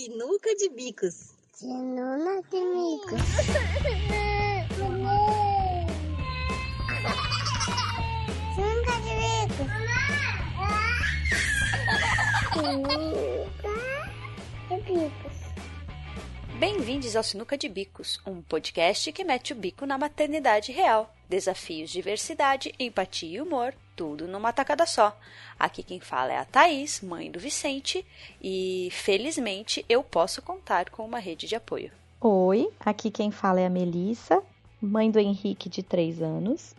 [0.00, 1.34] Sinuca de bicos.
[1.52, 3.20] Sinuca de bicos.
[8.54, 9.70] Sinuca de bicos.
[12.54, 13.04] Sinuca
[14.70, 15.36] de bicos.
[16.58, 21.14] Bem-vindos ao Sinuca de Bicos, um podcast que mete o bico na maternidade real.
[21.28, 25.14] Desafios, diversidade, empatia e humor, tudo numa tacada só.
[25.58, 28.02] Aqui quem fala é a Thaís, mãe do Vicente,
[28.42, 31.92] e felizmente eu posso contar com uma rede de apoio.
[32.18, 34.42] Oi, aqui quem fala é a Melissa,
[34.80, 36.74] mãe do Henrique de 3 anos,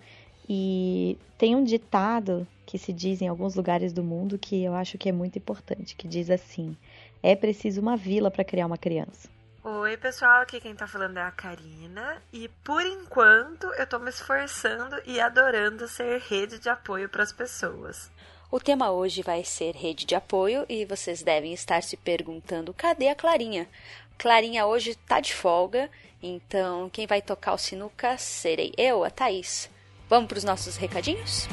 [0.50, 4.98] e tem um ditado que se diz em alguns lugares do mundo que eu acho
[4.98, 6.76] que é muito importante, que diz assim:
[7.22, 9.30] é preciso uma vila para criar uma criança.
[9.64, 14.10] Oi, pessoal, aqui quem tá falando é a Karina e por enquanto eu tô me
[14.10, 18.10] esforçando e adorando ser rede de apoio para as pessoas.
[18.50, 23.10] O tema hoje vai ser rede de apoio e vocês devem estar se perguntando: cadê
[23.10, 23.70] a Clarinha?
[24.18, 25.92] Clarinha hoje tá de folga,
[26.24, 29.70] então quem vai tocar o sinuca serei eu, a Thaís.
[30.10, 31.48] Vamos para os nossos recadinhos?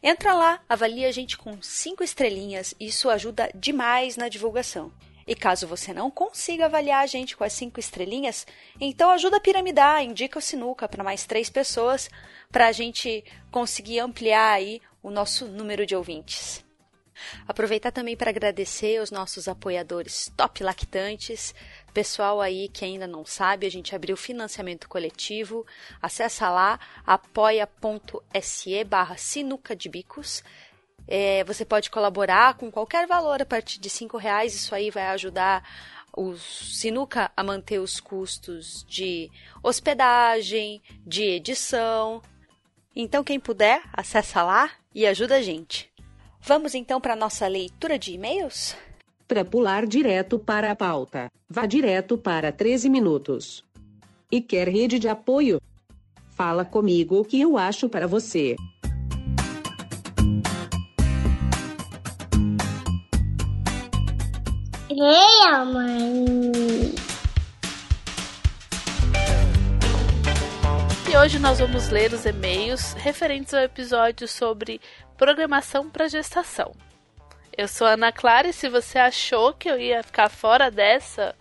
[0.00, 4.92] Entra lá, avalia a gente com cinco estrelinhas, isso ajuda demais na divulgação.
[5.26, 8.46] E caso você não consiga avaliar a gente com as cinco estrelinhas,
[8.80, 12.08] então ajuda a piramidar, indica o Sinuca para mais três pessoas,
[12.52, 16.64] para a gente conseguir ampliar aí o nosso número de ouvintes.
[17.48, 21.54] Aproveitar também para agradecer os nossos apoiadores top lactantes,
[21.92, 25.66] pessoal aí que ainda não sabe, a gente abriu financiamento coletivo,
[26.00, 30.44] acessa lá apoia.se barra sinuca de bicos
[31.08, 34.54] é, você pode colaborar com qualquer valor a partir de cinco reais.
[34.54, 35.62] Isso aí vai ajudar
[36.16, 39.30] o Sinuca a manter os custos de
[39.62, 42.22] hospedagem, de edição.
[42.94, 45.90] Então, quem puder, acessa lá e ajuda a gente.
[46.40, 48.74] Vamos então para a nossa leitura de e-mails?
[49.28, 53.64] Para pular direto para a pauta, vá direto para 13 minutos.
[54.30, 55.60] E quer rede de apoio?
[56.36, 58.56] Fala comigo o que eu acho para você.
[64.98, 66.94] Leia, mãe.
[71.12, 74.80] E hoje nós vamos ler os e-mails referentes ao episódio sobre
[75.18, 76.72] programação para gestação.
[77.54, 81.34] Eu sou a Ana Clara e se você achou que eu ia ficar fora dessa,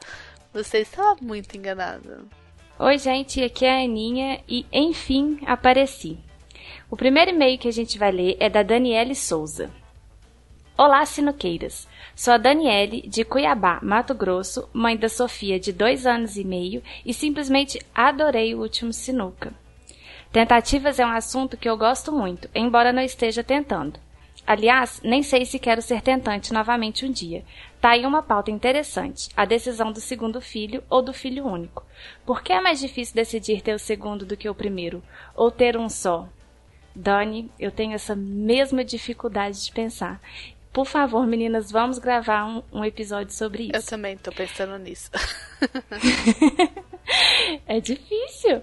[0.54, 2.26] você estava muito enganada.
[2.78, 6.20] Oi, gente, aqui é a Aninha e enfim apareci.
[6.92, 9.72] O primeiro e-mail que a gente vai ler é da Daniele Souza.
[10.78, 11.88] Olá, sinuqueiras!
[12.16, 16.81] Sou a Daniele, de Cuiabá, Mato Grosso, mãe da Sofia, de dois anos e meio,
[17.06, 19.53] e simplesmente adorei o último sinuca.
[20.31, 24.00] Tentativas é um assunto que eu gosto muito, embora não esteja tentando.
[24.48, 27.44] Aliás, nem sei se quero ser tentante novamente um dia.
[27.81, 31.84] Tá aí uma pauta interessante: a decisão do segundo filho ou do filho único.
[32.25, 35.04] Por que é mais difícil decidir ter o segundo do que o primeiro?
[35.36, 36.30] Ou ter um só?
[36.96, 40.22] Dani, eu tenho essa mesma dificuldade de pensar.
[40.75, 43.75] Por favor, meninas, vamos gravar um, um episódio sobre isso.
[43.75, 45.09] Eu também tô pensando nisso.
[47.66, 48.62] é difícil.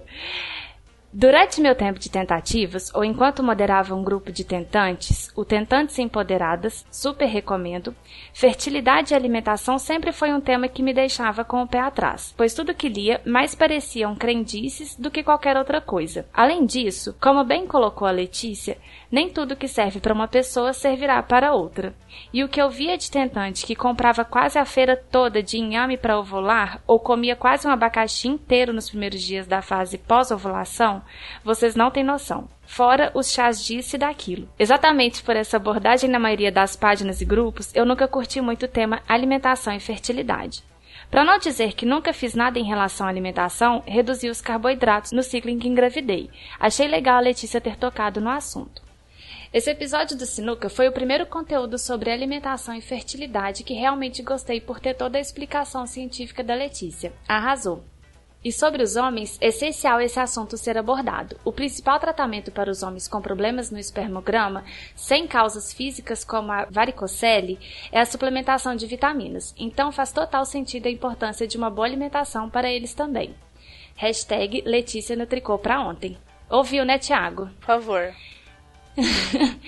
[1.15, 6.87] Durante meu tempo de tentativas, ou enquanto moderava um grupo de tentantes, o Tentantes Empoderadas,
[6.91, 7.95] super recomendo,
[8.33, 12.55] fertilidade e alimentação sempre foi um tema que me deixava com o pé atrás, pois
[12.55, 16.27] tudo que lia mais pareciam crendices do que qualquer outra coisa.
[16.33, 18.79] Além disso, como bem colocou a Letícia,
[19.13, 21.95] nem tudo que serve para uma pessoa servirá para outra.
[22.33, 25.99] E o que eu via de tentante que comprava quase a feira toda de inhame
[25.99, 31.03] para ovular, ou comia quase um abacaxi inteiro nos primeiros dias da fase pós-ovulação,
[31.45, 32.49] vocês não têm noção.
[32.65, 34.49] Fora os chás disso e daquilo.
[34.59, 38.69] Exatamente por essa abordagem na maioria das páginas e grupos, eu nunca curti muito o
[38.69, 40.65] tema alimentação e fertilidade.
[41.11, 45.23] Para não dizer que nunca fiz nada em relação à alimentação, reduzi os carboidratos no
[45.23, 46.31] ciclo em que engravidei.
[46.59, 48.81] Achei legal a Letícia ter tocado no assunto.
[49.53, 54.63] Esse episódio do Sinuca foi o primeiro conteúdo sobre alimentação e fertilidade que realmente gostei
[54.63, 57.13] por ter toda a explicação científica da Letícia.
[57.29, 57.85] Arrasou!
[58.43, 61.39] E sobre os homens, é essencial esse assunto ser abordado.
[61.45, 64.65] O principal tratamento para os homens com problemas no espermograma,
[64.97, 67.59] sem causas físicas como a varicocele,
[67.93, 69.55] é a suplementação de vitaminas.
[69.59, 73.35] Então faz total sentido a importância de uma boa alimentação para eles também.
[73.97, 76.17] Hashtag Letícia no tricô para ontem.
[76.49, 77.51] Ouviu, né, Tiago?
[77.61, 78.15] Por favor.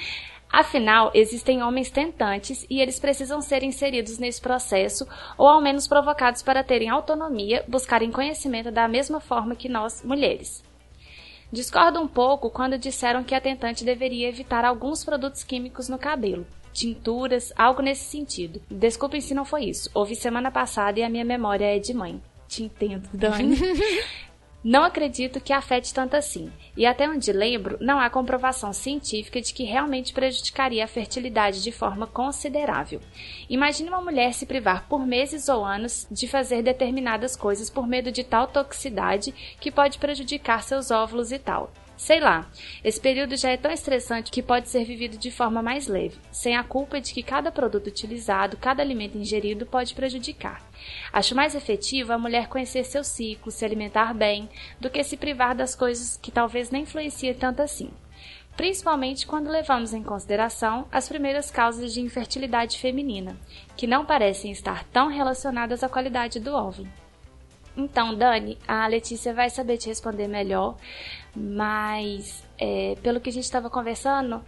[0.54, 5.04] Afinal, existem homens tentantes e eles precisam ser inseridos nesse processo
[5.36, 10.62] ou ao menos provocados para terem autonomia, buscarem conhecimento da mesma forma que nós, mulheres.
[11.50, 16.46] Discordo um pouco quando disseram que a tentante deveria evitar alguns produtos químicos no cabelo.
[16.72, 18.62] Tinturas, algo nesse sentido.
[18.70, 19.90] Desculpem se não foi isso.
[19.94, 22.22] Ouvi semana passada e a minha memória é de mãe.
[22.48, 23.56] Te entendo, Dani.
[24.64, 29.52] Não acredito que afete tanto assim, e até onde lembro, não há comprovação científica de
[29.52, 32.98] que realmente prejudicaria a fertilidade de forma considerável.
[33.50, 38.10] Imagine uma mulher se privar por meses ou anos de fazer determinadas coisas por medo
[38.10, 41.70] de tal toxicidade que pode prejudicar seus óvulos e tal.
[42.04, 42.46] Sei lá,
[42.84, 46.54] esse período já é tão estressante que pode ser vivido de forma mais leve, sem
[46.54, 50.62] a culpa de que cada produto utilizado, cada alimento ingerido pode prejudicar.
[51.10, 55.54] Acho mais efetivo a mulher conhecer seu ciclo, se alimentar bem, do que se privar
[55.54, 57.90] das coisas que talvez nem influenciem tanto assim.
[58.54, 63.34] Principalmente quando levamos em consideração as primeiras causas de infertilidade feminina,
[63.78, 66.86] que não parecem estar tão relacionadas à qualidade do óvulo.
[67.76, 70.76] Então, Dani, a Letícia vai saber te responder melhor,
[71.34, 74.42] mas é, pelo que a gente estava conversando,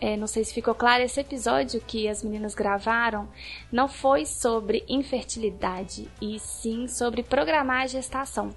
[0.00, 3.28] é, não sei se ficou claro, esse episódio que as meninas gravaram
[3.72, 8.54] não foi sobre infertilidade, e sim sobre programar a gestação.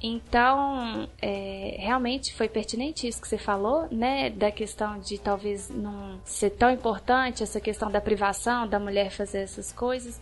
[0.00, 4.30] Então, é, realmente foi pertinente isso que você falou, né?
[4.30, 9.38] Da questão de talvez não ser tão importante essa questão da privação da mulher fazer
[9.38, 10.20] essas coisas,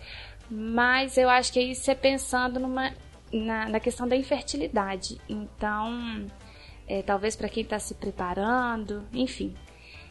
[0.51, 2.95] mas eu acho que isso é pensando numa
[3.31, 5.21] na, na questão da infertilidade.
[5.29, 6.27] Então,
[6.89, 9.55] é, talvez para quem está se preparando, enfim,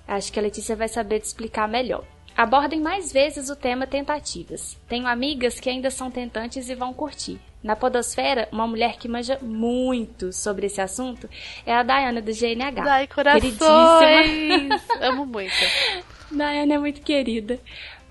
[0.07, 2.03] acho que a Letícia vai saber te explicar melhor.
[2.35, 4.77] Abordem mais vezes o tema tentativas.
[4.89, 7.39] Tenho amigas que ainda são tentantes e vão curtir.
[7.63, 11.29] Na Podosfera, uma mulher que manja muito sobre esse assunto
[11.65, 12.83] é a Dayana do GNH.
[12.83, 13.49] Dai corações!
[15.01, 15.55] Amo muito.
[16.29, 17.57] Dayana é muito querida.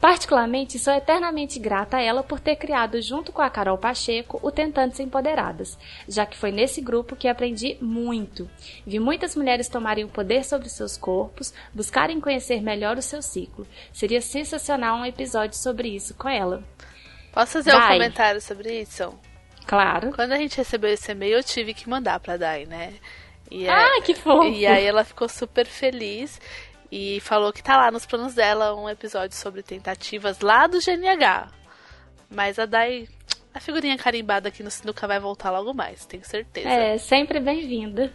[0.05, 4.51] Particularmente, sou eternamente grata a ela por ter criado, junto com a Carol Pacheco, o
[4.51, 8.47] Tentantes Empoderadas, já que foi nesse grupo que aprendi muito.
[8.87, 13.67] Vi muitas mulheres tomarem o poder sobre seus corpos, buscarem conhecer melhor o seu ciclo.
[13.95, 16.63] Seria sensacional um episódio sobre isso com ela.
[17.33, 17.89] Posso fazer Dai.
[17.89, 19.11] um comentário sobre isso?
[19.67, 20.13] Claro.
[20.15, 22.93] Quando a gente recebeu esse e-mail, eu tive que mandar pra Dai, né?
[23.51, 24.49] E, é- Ah, que fofo!
[24.51, 26.39] e aí ela ficou super feliz
[26.91, 31.51] e falou que tá lá nos planos dela um episódio sobre tentativas lá do GNH.
[32.31, 33.09] Mas a Dai,
[33.53, 36.69] a figurinha carimbada aqui no Sinuca vai voltar logo mais, tenho certeza.
[36.69, 38.13] É, sempre bem-vinda.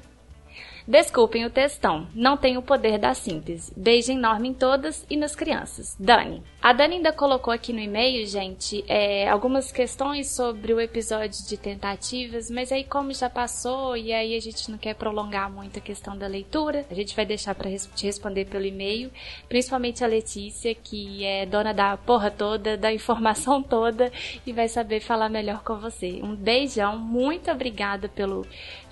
[0.89, 3.71] Desculpem o textão, não tenho o poder da síntese.
[3.77, 5.95] Beijo enorme em todas e nas crianças.
[5.99, 6.41] Dani.
[6.59, 11.57] A Dani ainda colocou aqui no e-mail, gente, é, algumas questões sobre o episódio de
[11.57, 15.81] tentativas, mas aí como já passou e aí a gente não quer prolongar muito a
[15.81, 19.11] questão da leitura, a gente vai deixar para te responder pelo e-mail,
[19.47, 24.11] principalmente a Letícia, que é dona da porra toda, da informação toda
[24.43, 26.19] e vai saber falar melhor com você.
[26.23, 28.43] Um beijão, muito obrigada pelo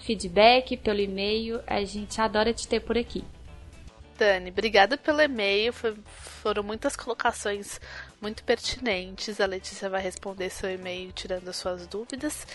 [0.08, 1.62] feedback, pelo e-mail.
[1.68, 3.26] A gente adora te ter por aqui.
[4.18, 5.74] Dani, obrigada pelo e-mail.
[5.74, 5.96] Foi-
[6.42, 7.80] foram muitas colocações
[8.22, 9.42] muito pertinentes.
[9.42, 12.48] A Letícia vai responder seu e-mail tirando as suas dúvidas.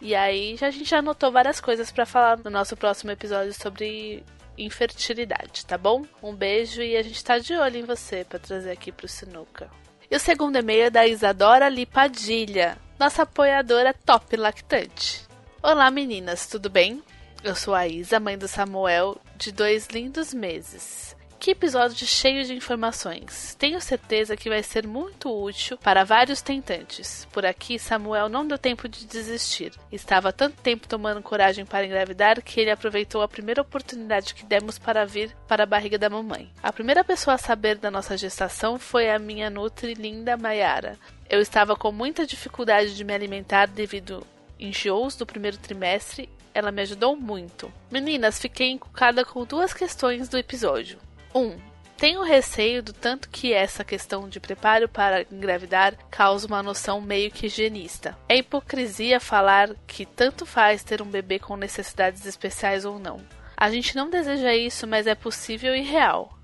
[0.00, 4.24] E aí a gente já anotou várias coisas para falar no nosso próximo episódio sobre
[4.56, 6.04] infertilidade, tá bom?
[6.22, 9.68] Um beijo e a gente tá de olho em você para trazer aqui pro Sinuca.
[10.10, 15.22] E o segundo e-mail é da Isadora Lipadilha, nossa apoiadora top lactante.
[15.62, 17.02] Olá meninas, tudo bem?
[17.42, 21.16] Eu sou a Isa, mãe do Samuel, de dois lindos meses.
[21.38, 23.56] Que episódio cheio de informações.
[23.58, 27.26] Tenho certeza que vai ser muito útil para vários tentantes.
[27.32, 29.72] Por aqui, Samuel não deu tempo de desistir.
[29.90, 34.78] Estava tanto tempo tomando coragem para engravidar que ele aproveitou a primeira oportunidade que demos
[34.78, 36.52] para vir para a barriga da mamãe.
[36.62, 40.98] A primeira pessoa a saber da nossa gestação foi a minha nutri linda Mayara.
[41.26, 44.26] Eu estava com muita dificuldade de me alimentar devido
[44.58, 47.72] enjoos do primeiro trimestre, ela me ajudou muito.
[47.90, 50.98] Meninas, fiquei encucada com duas questões do episódio.
[51.34, 51.40] 1.
[51.40, 56.98] Um, tenho receio do tanto que essa questão de preparo para engravidar causa uma noção
[56.98, 58.16] meio que higienista.
[58.26, 63.20] É hipocrisia falar que tanto faz ter um bebê com necessidades especiais ou não.
[63.54, 66.40] A gente não deseja isso, mas é possível e real.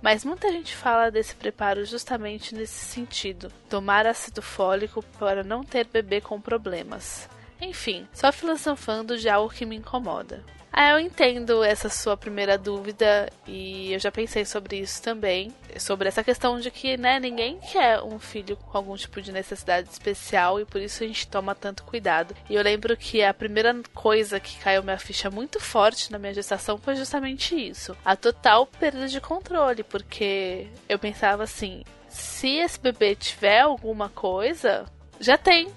[0.00, 5.86] Mas muita gente fala desse preparo justamente nesse sentido: tomar ácido fólico para não ter
[5.86, 7.28] bebê com problemas.
[7.60, 10.42] Enfim, só filosofando de algo que me incomoda.
[10.72, 16.06] Ah, eu entendo essa sua primeira dúvida e eu já pensei sobre isso também, sobre
[16.06, 20.60] essa questão de que, né, ninguém quer um filho com algum tipo de necessidade especial
[20.60, 22.36] e por isso a gente toma tanto cuidado.
[22.48, 26.34] E eu lembro que a primeira coisa que caiu minha ficha muito forte na minha
[26.34, 32.78] gestação foi justamente isso, a total perda de controle, porque eu pensava assim, se esse
[32.78, 34.86] bebê tiver alguma coisa,
[35.18, 35.68] já tem.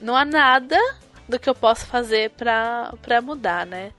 [0.00, 0.78] Não há nada
[1.30, 3.92] do que eu possa fazer pra mudar, né?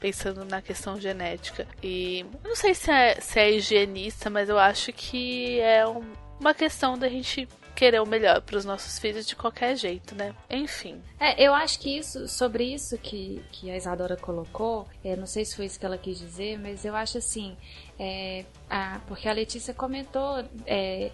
[0.00, 1.66] Pensando na questão genética.
[1.82, 6.02] E não sei se é, se é higienista, mas eu acho que é um,
[6.40, 10.34] uma questão da gente querer o melhor para os nossos filhos de qualquer jeito, né?
[10.50, 11.00] Enfim.
[11.20, 15.44] É, eu acho que isso, sobre isso que, que a Isadora colocou, é, não sei
[15.44, 17.56] se foi isso que ela quis dizer, mas eu acho assim,
[17.96, 21.12] é, a, porque a Letícia comentou é,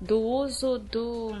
[0.00, 1.36] do uso do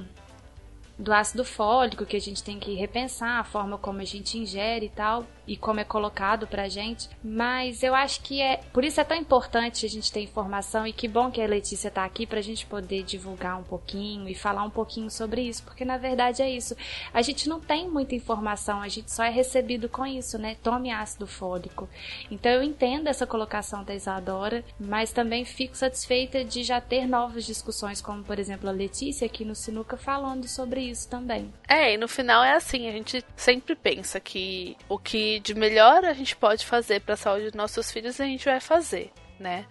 [0.98, 4.86] do ácido fólico, que a gente tem que repensar a forma como a gente ingere
[4.86, 7.08] e tal, e como é colocado pra gente.
[7.22, 8.58] Mas eu acho que é.
[8.72, 11.90] Por isso é tão importante a gente ter informação e que bom que a Letícia
[11.90, 15.84] tá aqui pra gente poder divulgar um pouquinho e falar um pouquinho sobre isso, porque
[15.84, 16.74] na verdade é isso.
[17.12, 20.56] A gente não tem muita informação, a gente só é recebido com isso, né?
[20.62, 21.88] Tome ácido fólico.
[22.30, 27.44] Então eu entendo essa colocação da Isadora, mas também fico satisfeita de já ter novas
[27.44, 31.52] discussões, como por exemplo a Letícia aqui no Sinuca falando sobre isso também.
[31.68, 36.04] É, e no final é assim, a gente sempre pensa que o que de melhor
[36.04, 39.66] a gente pode fazer para a saúde dos nossos filhos, a gente vai fazer, né?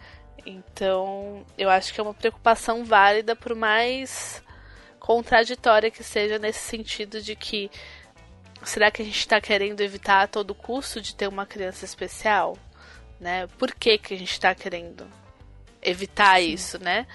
[0.46, 4.44] Então, eu acho que é uma preocupação válida, por mais
[5.00, 7.70] contraditória que seja nesse sentido de que
[8.64, 12.58] será que a gente está querendo evitar a todo custo de ter uma criança especial,
[13.20, 13.48] né?
[13.58, 15.08] Por que que a gente está querendo
[15.82, 16.50] evitar Sim.
[16.50, 17.08] isso, né?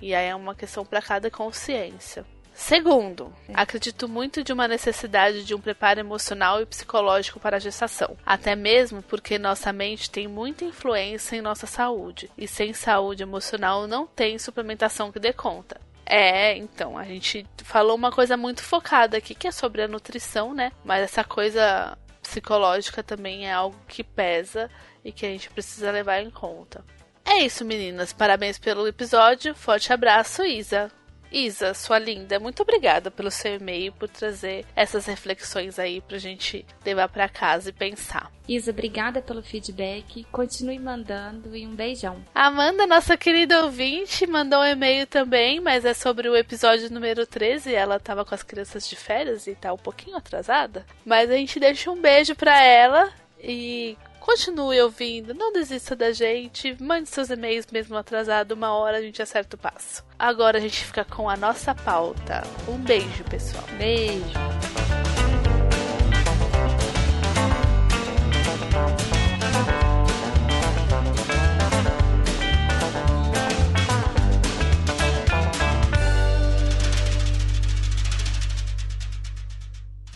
[0.00, 2.24] E aí é uma questão para cada consciência.
[2.56, 3.52] Segundo, é.
[3.54, 8.56] acredito muito de uma necessidade de um preparo emocional e psicológico para a gestação, até
[8.56, 14.06] mesmo porque nossa mente tem muita influência em nossa saúde, e sem saúde emocional não
[14.06, 15.78] tem suplementação que dê conta.
[16.06, 20.54] É, então, a gente falou uma coisa muito focada aqui, que é sobre a nutrição,
[20.54, 20.72] né?
[20.82, 24.70] Mas essa coisa psicológica também é algo que pesa
[25.04, 26.82] e que a gente precisa levar em conta.
[27.22, 28.14] É isso, meninas.
[28.14, 29.54] Parabéns pelo episódio.
[29.54, 30.90] Forte abraço, Isa.
[31.30, 36.64] Isa, sua linda, muito obrigada pelo seu e-mail, por trazer essas reflexões aí pra gente
[36.84, 38.30] levar para casa e pensar.
[38.48, 40.24] Isa, obrigada pelo feedback.
[40.30, 42.24] Continue mandando e um beijão.
[42.34, 47.74] Amanda, nossa querida ouvinte, mandou um e-mail também, mas é sobre o episódio número 13.
[47.74, 50.86] Ela tava com as crianças de férias e tá um pouquinho atrasada.
[51.04, 56.76] Mas a gente deixa um beijo pra ela e Continue ouvindo, não desista da gente,
[56.82, 60.04] mande seus e-mails mesmo atrasado, uma hora a gente acerta o passo.
[60.18, 62.42] Agora a gente fica com a nossa pauta.
[62.68, 63.62] Um beijo, pessoal.
[63.78, 64.24] Beijo.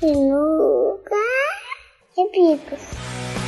[0.00, 1.14] Sinuca
[2.18, 3.39] e bicos.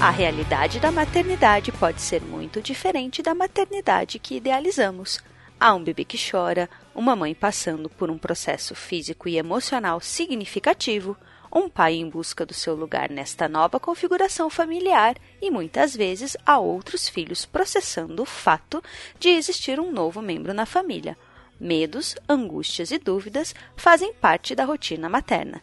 [0.00, 5.18] A realidade da maternidade pode ser muito diferente da maternidade que idealizamos.
[5.58, 11.16] Há um bebê que chora, uma mãe passando por um processo físico e emocional significativo,
[11.52, 16.60] um pai em busca do seu lugar nesta nova configuração familiar e muitas vezes há
[16.60, 18.80] outros filhos processando o fato
[19.18, 21.18] de existir um novo membro na família.
[21.58, 25.60] Medos, angústias e dúvidas fazem parte da rotina materna.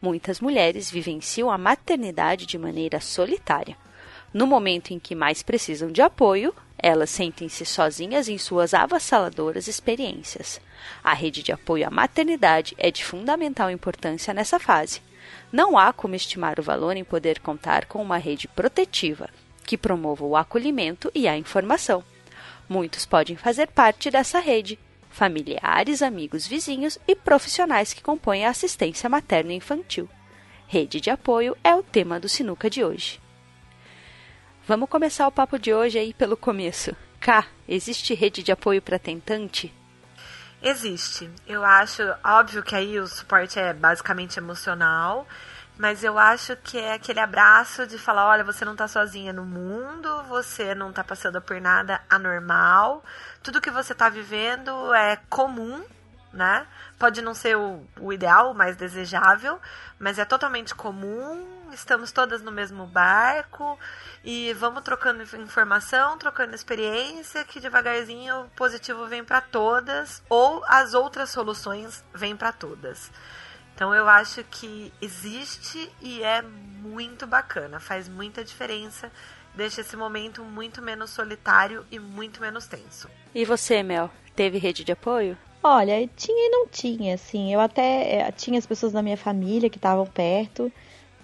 [0.00, 3.76] Muitas mulheres vivenciam a maternidade de maneira solitária.
[4.32, 10.60] No momento em que mais precisam de apoio, elas sentem-se sozinhas em suas avassaladoras experiências.
[11.02, 15.00] A rede de apoio à maternidade é de fundamental importância nessa fase.
[15.50, 19.28] Não há como estimar o valor em poder contar com uma rede protetiva,
[19.64, 22.04] que promova o acolhimento e a informação.
[22.68, 24.78] Muitos podem fazer parte dessa rede,
[25.16, 30.06] familiares, amigos, vizinhos e profissionais que compõem a assistência materna e infantil.
[30.68, 33.18] Rede de apoio é o tema do Sinuca de hoje.
[34.68, 36.94] Vamos começar o papo de hoje aí pelo começo.
[37.18, 39.72] K, existe rede de apoio para tentante?
[40.60, 41.30] Existe.
[41.46, 45.26] Eu acho, óbvio que aí o suporte é basicamente emocional,
[45.78, 49.44] mas eu acho que é aquele abraço de falar, olha, você não tá sozinha no
[49.44, 53.04] mundo, você não tá passando por nada anormal,
[53.46, 55.80] tudo que você tá vivendo é comum,
[56.32, 56.66] né?
[56.98, 59.60] Pode não ser o, o ideal, o mais desejável,
[60.00, 61.46] mas é totalmente comum.
[61.72, 63.78] Estamos todas no mesmo barco
[64.24, 70.92] e vamos trocando informação, trocando experiência, que devagarzinho o positivo vem para todas ou as
[70.92, 73.12] outras soluções vêm para todas.
[73.76, 79.08] Então eu acho que existe e é muito bacana, faz muita diferença,
[79.56, 83.08] deixa esse momento muito menos solitário e muito menos tenso.
[83.34, 85.36] E você, Mel, teve rede de apoio?
[85.62, 87.52] Olha, tinha e não tinha, assim.
[87.52, 90.72] Eu até eh, tinha as pessoas da minha família que estavam perto,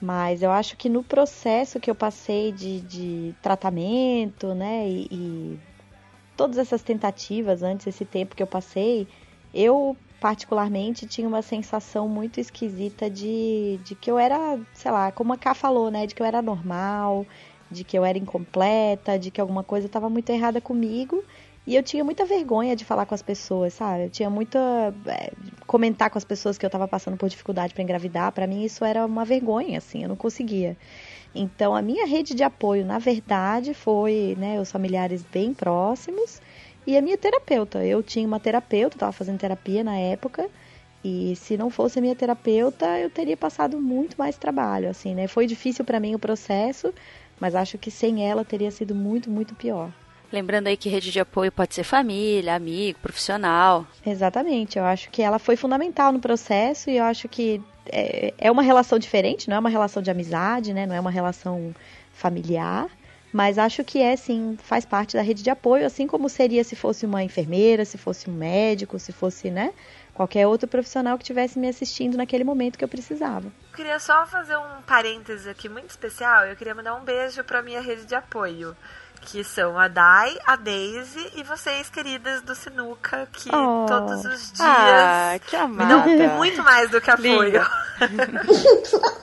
[0.00, 5.60] mas eu acho que no processo que eu passei de, de tratamento, né, e, e
[6.36, 9.06] todas essas tentativas antes, esse tempo que eu passei,
[9.54, 15.32] eu particularmente tinha uma sensação muito esquisita de, de que eu era, sei lá, como
[15.32, 17.26] a Ká falou, né, de que eu era normal,
[17.72, 21.24] de que eu era incompleta, de que alguma coisa estava muito errada comigo
[21.64, 24.04] e eu tinha muita vergonha de falar com as pessoas, sabe?
[24.04, 24.58] Eu tinha muita.
[25.06, 25.32] É,
[25.66, 28.32] comentar com as pessoas que eu tava passando por dificuldade para engravidar.
[28.32, 30.76] para mim isso era uma vergonha, assim, eu não conseguia.
[31.34, 36.42] Então a minha rede de apoio, na verdade, foi né, os familiares bem próximos
[36.86, 37.84] e a minha terapeuta.
[37.84, 40.48] Eu tinha uma terapeuta, tava fazendo terapia na época.
[41.04, 45.26] E se não fosse a minha terapeuta, eu teria passado muito mais trabalho, assim, né?
[45.26, 46.94] Foi difícil para mim o processo,
[47.40, 49.90] mas acho que sem ela teria sido muito, muito pior.
[50.32, 53.86] Lembrando aí que rede de apoio pode ser família, amigo, profissional.
[54.06, 58.50] Exatamente, eu acho que ela foi fundamental no processo e eu acho que é, é
[58.50, 60.86] uma relação diferente, não é uma relação de amizade, né?
[60.86, 61.74] Não é uma relação
[62.12, 62.88] familiar,
[63.32, 66.76] mas acho que é sim, faz parte da rede de apoio, assim como seria se
[66.76, 69.72] fosse uma enfermeira, se fosse um médico, se fosse, né?
[70.14, 73.46] Qualquer outro profissional que estivesse me assistindo naquele momento que eu precisava.
[73.46, 76.46] Eu queria só fazer um parêntese aqui muito especial.
[76.46, 78.76] Eu queria mandar um beijo para minha rede de apoio
[79.22, 83.86] que são a Dai, a Daisy e vocês, queridas do Sinuca, que oh.
[83.86, 87.62] todos os dias ah, que me dão muito mais do que apoio.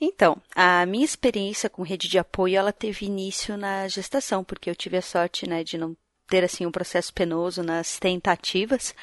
[0.00, 4.76] Então, a minha experiência com rede de apoio, ela teve início na gestação, porque eu
[4.76, 5.96] tive a sorte, né, de não
[6.28, 8.94] ter assim um processo penoso nas tentativas,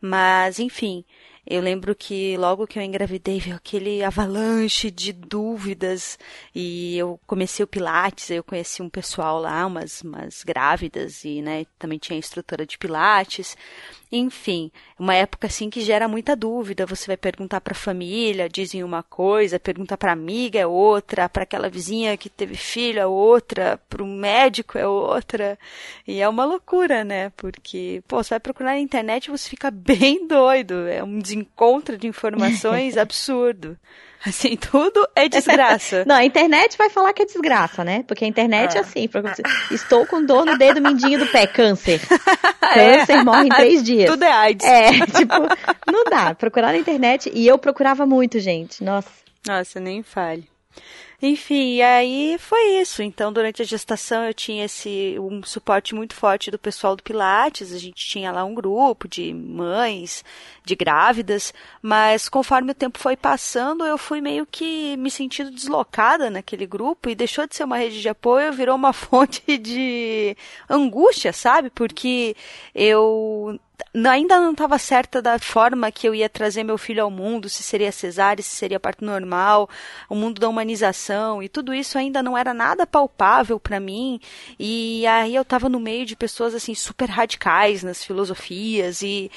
[0.00, 1.04] mas enfim,
[1.50, 6.18] eu lembro que logo que eu engravidei veio aquele avalanche de dúvidas
[6.54, 11.64] e eu comecei o Pilates, eu conheci um pessoal lá, umas, umas grávidas e, né,
[11.78, 13.56] também tinha instrutora de Pilates.
[14.10, 16.86] Enfim, uma época assim que gera muita dúvida.
[16.86, 21.42] Você vai perguntar para a família, dizem uma coisa, pergunta para amiga é outra, para
[21.42, 25.58] aquela vizinha que teve filho é outra, para um médico é outra.
[26.06, 27.30] E é uma loucura, né?
[27.36, 30.88] Porque, pô, você vai procurar na internet e você fica bem doido.
[30.88, 33.76] É um desencontro de informações absurdo.
[34.24, 36.04] Assim, tudo é desgraça.
[36.06, 38.04] Não, a internet vai falar que é desgraça, né?
[38.06, 39.08] Porque a internet é, é assim,
[39.70, 42.00] estou com dor no dedo mindinho do pé, câncer.
[42.70, 42.98] É.
[42.98, 43.24] Câncer é.
[43.24, 44.10] morre em três dias.
[44.10, 44.66] Tudo é AIDS.
[44.66, 45.34] É, tipo,
[45.90, 46.34] não dá.
[46.34, 48.84] Procurar na internet, e eu procurava muito, gente.
[48.84, 49.08] Nossa.
[49.46, 50.46] Nossa, nem fale.
[51.20, 53.02] Enfim, e aí foi isso.
[53.02, 57.72] Então, durante a gestação eu tinha esse um suporte muito forte do pessoal do Pilates.
[57.72, 60.24] A gente tinha lá um grupo de mães,
[60.64, 61.52] de grávidas,
[61.82, 67.10] mas conforme o tempo foi passando, eu fui meio que me sentindo deslocada naquele grupo
[67.10, 70.36] e deixou de ser uma rede de apoio, virou uma fonte de
[70.70, 71.68] angústia, sabe?
[71.68, 72.36] Porque
[72.72, 73.58] eu
[74.10, 77.62] ainda não estava certa da forma que eu ia trazer meu filho ao mundo, se
[77.62, 79.68] seria cesárea, se seria parto normal,
[80.08, 84.20] o mundo da humanização e tudo isso ainda não era nada palpável para mim.
[84.58, 89.30] E aí eu estava no meio de pessoas assim super radicais nas filosofias e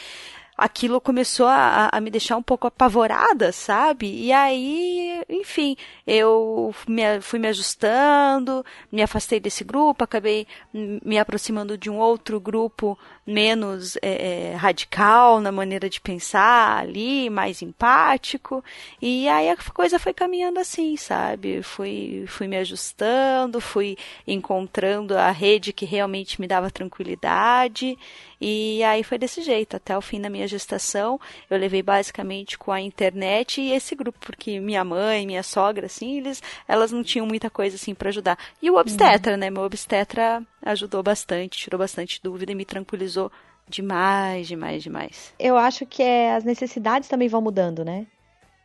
[0.62, 4.08] aquilo começou a, a, me deixar um pouco apavorada, sabe?
[4.08, 11.76] E aí, enfim, eu me, fui me ajustando, me afastei desse grupo, acabei me aproximando
[11.76, 18.63] de um outro grupo menos é, é, radical na maneira de pensar ali, mais empático.
[19.02, 21.63] E aí a coisa foi caminhando assim, sabe?
[21.63, 23.97] Fui, fui me ajustando, fui
[24.28, 27.97] encontrando a rede que realmente me dava tranquilidade.
[28.42, 32.72] E aí foi desse jeito, até o fim da minha gestação, eu levei basicamente com
[32.72, 37.28] a internet e esse grupo, porque minha mãe, minha sogra, assim, eles, elas não tinham
[37.28, 38.40] muita coisa assim para ajudar.
[38.60, 39.38] E o obstetra, uhum.
[39.38, 39.52] né?
[39.52, 43.32] Meu obstetra ajudou bastante, tirou bastante dúvida e me tranquilizou
[43.68, 45.34] demais, demais, demais.
[45.40, 48.08] Eu acho que é, as necessidades também vão mudando, né?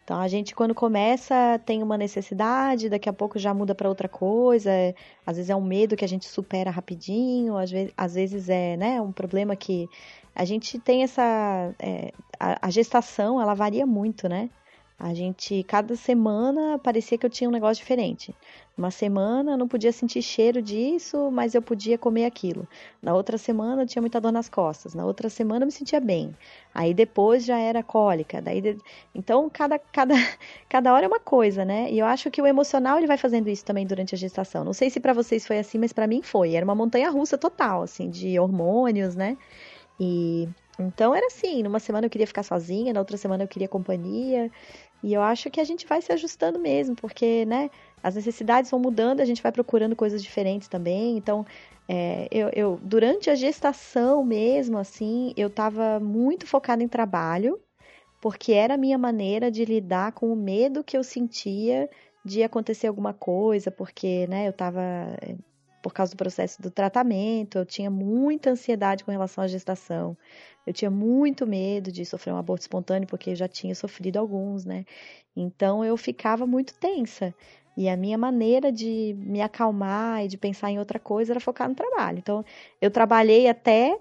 [0.06, 4.08] Então a gente quando começa tem uma necessidade, daqui a pouco já muda para outra
[4.08, 4.70] coisa.
[5.26, 8.76] Às vezes é um medo que a gente supera rapidinho, às vezes, às vezes é
[8.76, 9.88] né, um problema que
[10.32, 14.48] a gente tem essa é, a, a, gestação ela varia muito, né?
[14.98, 18.34] A gente, cada semana, parecia que eu tinha um negócio diferente.
[18.76, 22.66] Uma semana eu não podia sentir cheiro disso, mas eu podia comer aquilo.
[23.02, 24.94] Na outra semana eu tinha muita dor nas costas.
[24.94, 26.34] Na outra semana eu me sentia bem.
[26.74, 28.40] Aí depois já era cólica.
[28.40, 28.78] Daí de...
[29.14, 30.14] Então, cada, cada,
[30.66, 31.90] cada hora é uma coisa, né?
[31.90, 34.64] E eu acho que o emocional ele vai fazendo isso também durante a gestação.
[34.64, 36.54] Não sei se para vocês foi assim, mas para mim foi.
[36.54, 39.36] Era uma montanha russa total, assim, de hormônios, né?
[40.00, 43.68] E então era assim, numa semana eu queria ficar sozinha, na outra semana eu queria
[43.68, 44.50] companhia.
[45.02, 47.70] E eu acho que a gente vai se ajustando mesmo, porque, né,
[48.02, 51.16] as necessidades vão mudando, a gente vai procurando coisas diferentes também.
[51.16, 51.44] Então,
[51.88, 57.60] é, eu, eu, durante a gestação mesmo, assim, eu estava muito focada em trabalho,
[58.20, 61.88] porque era a minha maneira de lidar com o medo que eu sentia
[62.24, 64.80] de acontecer alguma coisa, porque, né, eu estava
[65.88, 70.16] por causa do processo do tratamento, eu tinha muita ansiedade com relação à gestação.
[70.66, 74.64] Eu tinha muito medo de sofrer um aborto espontâneo, porque eu já tinha sofrido alguns,
[74.64, 74.84] né?
[75.36, 77.32] Então eu ficava muito tensa.
[77.76, 81.68] E a minha maneira de me acalmar e de pensar em outra coisa era focar
[81.68, 82.18] no trabalho.
[82.18, 82.44] Então
[82.80, 83.96] eu trabalhei até.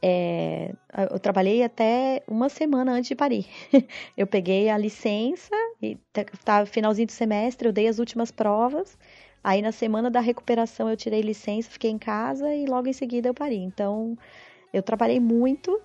[0.00, 0.72] É,
[1.10, 3.46] eu trabalhei até uma semana antes de parir.
[4.16, 5.98] eu peguei a licença, e
[6.44, 8.96] tá, finalzinho do semestre, eu dei as últimas provas.
[9.48, 13.30] Aí na semana da recuperação eu tirei licença, fiquei em casa e logo em seguida
[13.30, 13.62] eu parei.
[13.62, 14.14] Então
[14.74, 15.80] eu trabalhei muito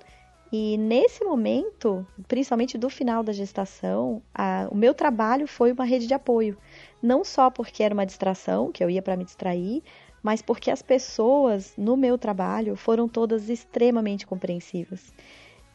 [0.51, 6.07] e nesse momento, principalmente do final da gestação, a, o meu trabalho foi uma rede
[6.07, 6.57] de apoio.
[7.01, 9.81] Não só porque era uma distração, que eu ia para me distrair,
[10.21, 15.13] mas porque as pessoas no meu trabalho foram todas extremamente compreensivas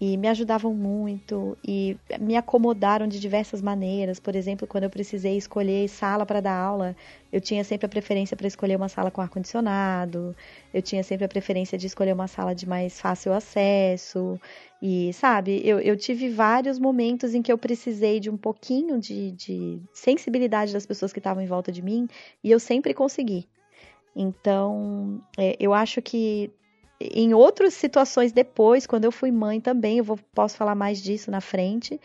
[0.00, 4.20] e me ajudavam muito e me acomodaram de diversas maneiras.
[4.20, 6.96] Por exemplo, quando eu precisei escolher sala para dar aula,
[7.32, 10.36] eu tinha sempre a preferência para escolher uma sala com ar condicionado.
[10.72, 14.40] Eu tinha sempre a preferência de escolher uma sala de mais fácil acesso.
[14.80, 19.32] E sabe, eu, eu tive vários momentos em que eu precisei de um pouquinho de,
[19.32, 22.06] de sensibilidade das pessoas que estavam em volta de mim
[22.44, 23.48] e eu sempre consegui.
[24.14, 26.50] Então, é, eu acho que
[27.00, 31.30] em outras situações depois, quando eu fui mãe também, eu vou, posso falar mais disso
[31.30, 32.00] na frente,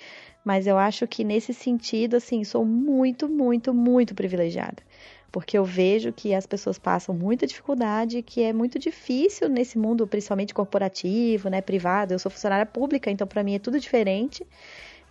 [0.45, 4.83] mas eu acho que nesse sentido, assim, sou muito, muito, muito privilegiada.
[5.31, 10.05] Porque eu vejo que as pessoas passam muita dificuldade, que é muito difícil nesse mundo,
[10.05, 12.13] principalmente corporativo, né, privado.
[12.13, 14.45] Eu sou funcionária pública, então para mim é tudo diferente.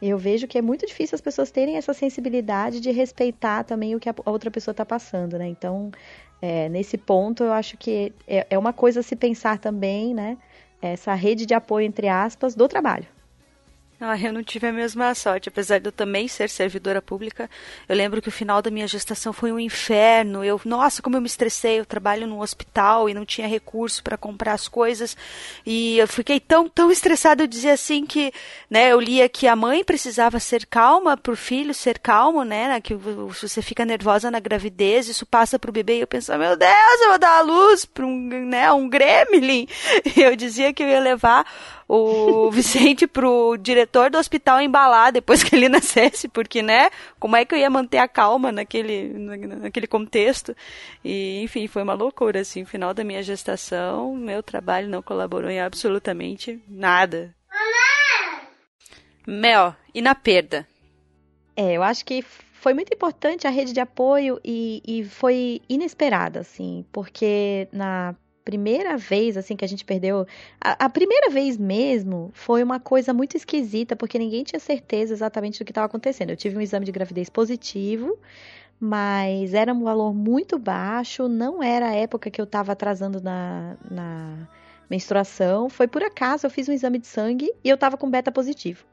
[0.01, 4.01] Eu vejo que é muito difícil as pessoas terem essa sensibilidade de respeitar também o
[4.01, 5.49] que a outra pessoa está passando, né?
[5.49, 5.90] Então,
[6.42, 10.37] é, nesse ponto, eu acho que é, é uma coisa a se pensar também, né?
[10.83, 13.07] Essa rede de apoio, entre aspas, do trabalho.
[14.05, 17.49] Ah, eu não tive a mesma sorte, apesar de eu também ser servidora pública.
[17.88, 20.43] Eu lembro que o final da minha gestação foi um inferno.
[20.45, 21.79] Eu, nossa, como eu me estressei.
[21.79, 25.17] Eu trabalho num hospital e não tinha recurso para comprar as coisas.
[25.65, 27.45] E eu fiquei tão, tão estressada.
[27.45, 28.33] Eu dizia assim que,
[28.69, 32.81] né, eu lia que a mãe precisava ser calma para o filho ser calmo, né,
[32.81, 35.99] que você fica nervosa na gravidez, isso passa para o bebê.
[35.99, 39.69] E eu pensava, meu Deus, eu vou dar a luz para um, né, um gremlin.
[40.17, 41.47] E eu dizia que eu ia levar
[41.94, 46.88] o Vicente pro diretor do hospital embalar depois que ele nascesse, porque, né,
[47.20, 50.57] como é que eu ia manter a calma naquele, naquele contexto?
[51.05, 55.61] E, enfim, foi uma loucura, assim, final da minha gestação, meu trabalho não colaborou em
[55.61, 57.35] absolutamente nada.
[59.26, 60.66] Mel, e na perda?
[61.55, 66.40] É, eu acho que foi muito importante a rede de apoio e, e foi inesperada,
[66.40, 70.26] assim, porque na primeira vez, assim, que a gente perdeu.
[70.61, 75.59] A, a, primeira vez mesmo foi uma coisa muito esquisita, porque ninguém tinha certeza exatamente
[75.59, 76.31] do que estava acontecendo.
[76.31, 78.18] Eu tive um exame de gravidez positivo,
[78.81, 83.76] mas era um valor muito baixo, não era a época que eu estava atrasando na,
[83.90, 84.48] na
[84.90, 85.68] menstruação.
[85.68, 88.85] Foi por acaso, eu fiz um exame de sangue e eu estava com beta positivo.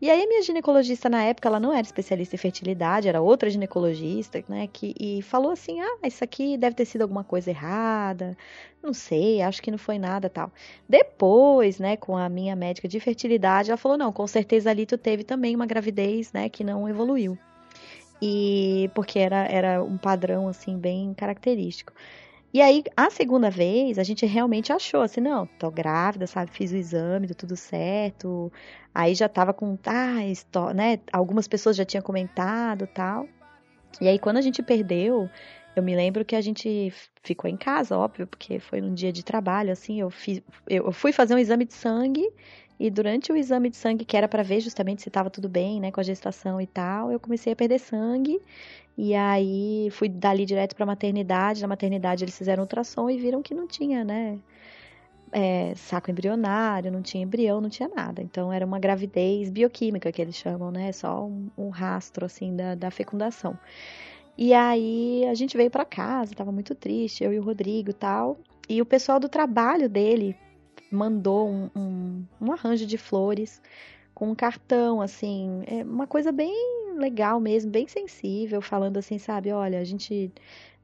[0.00, 4.42] E aí minha ginecologista na época, ela não era especialista em fertilidade, era outra ginecologista,
[4.48, 8.36] né, que e falou assim: "Ah, isso aqui deve ter sido alguma coisa errada.
[8.82, 10.52] Não sei, acho que não foi nada, tal".
[10.88, 14.96] Depois, né, com a minha médica de fertilidade, ela falou: "Não, com certeza ali tu
[14.96, 17.36] teve também uma gravidez, né, que não evoluiu".
[18.22, 21.92] E porque era era um padrão assim bem característico.
[22.52, 26.50] E aí, a segunda vez, a gente realmente achou assim, não, tô grávida, sabe?
[26.50, 28.50] Fiz o exame, deu tudo certo.
[28.94, 30.98] Aí já tava com, ah, né?
[31.12, 33.28] Algumas pessoas já tinham comentado tal.
[34.00, 35.28] E aí, quando a gente perdeu,
[35.76, 39.22] eu me lembro que a gente ficou em casa, óbvio, porque foi num dia de
[39.22, 42.28] trabalho, assim, eu, fiz, eu fui fazer um exame de sangue
[42.78, 45.80] e durante o exame de sangue, que era para ver justamente se estava tudo bem,
[45.80, 48.40] né, com a gestação e tal, eu comecei a perder sangue
[48.96, 51.62] e aí fui dali direto para a maternidade.
[51.62, 54.38] Na maternidade eles fizeram ultrassom e viram que não tinha, né?
[55.32, 58.22] é, saco embrionário, não tinha embrião, não tinha nada.
[58.22, 60.92] Então era uma gravidez bioquímica que eles chamam, né?
[60.92, 63.58] Só um, um rastro assim da, da fecundação.
[64.36, 67.94] E aí a gente veio para casa, tava muito triste, eu e o Rodrigo e
[67.94, 68.38] tal.
[68.68, 70.36] E o pessoal do trabalho dele
[70.90, 73.60] mandou um, um, um arranjo de flores
[74.14, 76.52] com um cartão, assim, é uma coisa bem
[76.96, 80.32] legal mesmo, bem sensível, falando assim, sabe, olha, a gente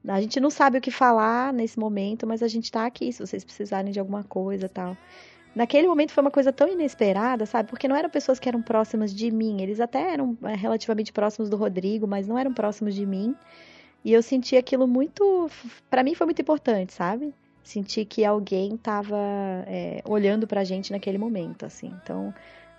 [0.07, 3.25] a gente não sabe o que falar nesse momento, mas a gente tá aqui se
[3.25, 4.95] vocês precisarem de alguma coisa, tal.
[5.55, 7.69] Naquele momento foi uma coisa tão inesperada, sabe?
[7.69, 11.49] Porque não eram pessoas que eram próximas de mim, eles até eram é, relativamente próximos
[11.49, 13.35] do Rodrigo, mas não eram próximos de mim.
[14.03, 15.49] E eu senti aquilo muito,
[15.89, 17.33] para mim foi muito importante, sabe?
[17.65, 19.17] Senti que alguém tava
[19.65, 21.91] é, olhando pra gente naquele momento, assim.
[22.03, 22.31] Então,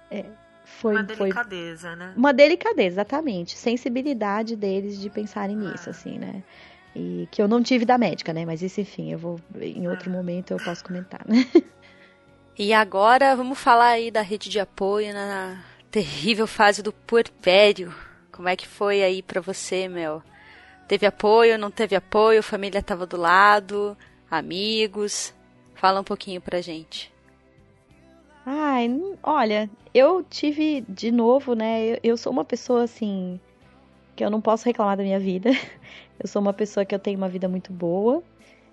[0.09, 0.25] é,
[0.65, 1.97] foi uma delicadeza, foi...
[1.97, 2.15] né?
[2.17, 3.59] Uma delicadeza, exatamente.
[3.59, 5.91] Sensibilidade deles de pensarem nisso, ah.
[5.91, 6.41] assim, né?
[6.95, 8.47] E que eu não tive da médica, né?
[8.47, 9.41] Mas isso, enfim, eu vou.
[9.61, 10.13] Em outro ah.
[10.13, 11.45] momento eu posso comentar, né?
[12.59, 17.95] E agora vamos falar aí da rede de apoio na terrível fase do puerpério.
[18.33, 20.23] Como é que foi aí para você, Mel?
[20.89, 22.43] Teve apoio, não teve apoio?
[22.43, 23.95] Família tava do lado?
[24.31, 25.35] Amigos?
[25.75, 27.13] Fala um pouquinho pra gente.
[28.45, 28.89] Ai,
[29.23, 31.85] olha, eu tive de novo, né?
[31.85, 33.41] Eu, eu sou uma pessoa assim
[34.15, 35.51] que eu não posso reclamar da minha vida.
[36.19, 38.23] Eu sou uma pessoa que eu tenho uma vida muito boa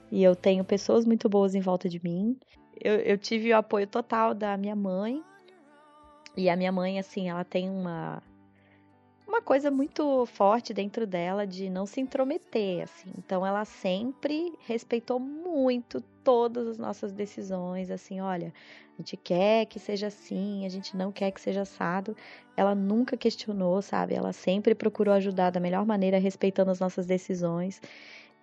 [0.10, 2.38] e eu tenho pessoas muito boas em volta de mim.
[2.82, 5.22] Eu, eu tive o apoio total da minha mãe.
[6.38, 8.24] E a minha mãe, assim, ela tem uma
[9.28, 13.12] uma coisa muito forte dentro dela de não se intrometer, assim.
[13.18, 18.54] Então ela sempre respeitou muito todas as nossas decisões, assim, olha,
[18.94, 22.16] a gente quer que seja assim, a gente não quer que seja assado.
[22.56, 24.14] Ela nunca questionou, sabe?
[24.14, 27.82] Ela sempre procurou ajudar da melhor maneira, respeitando as nossas decisões.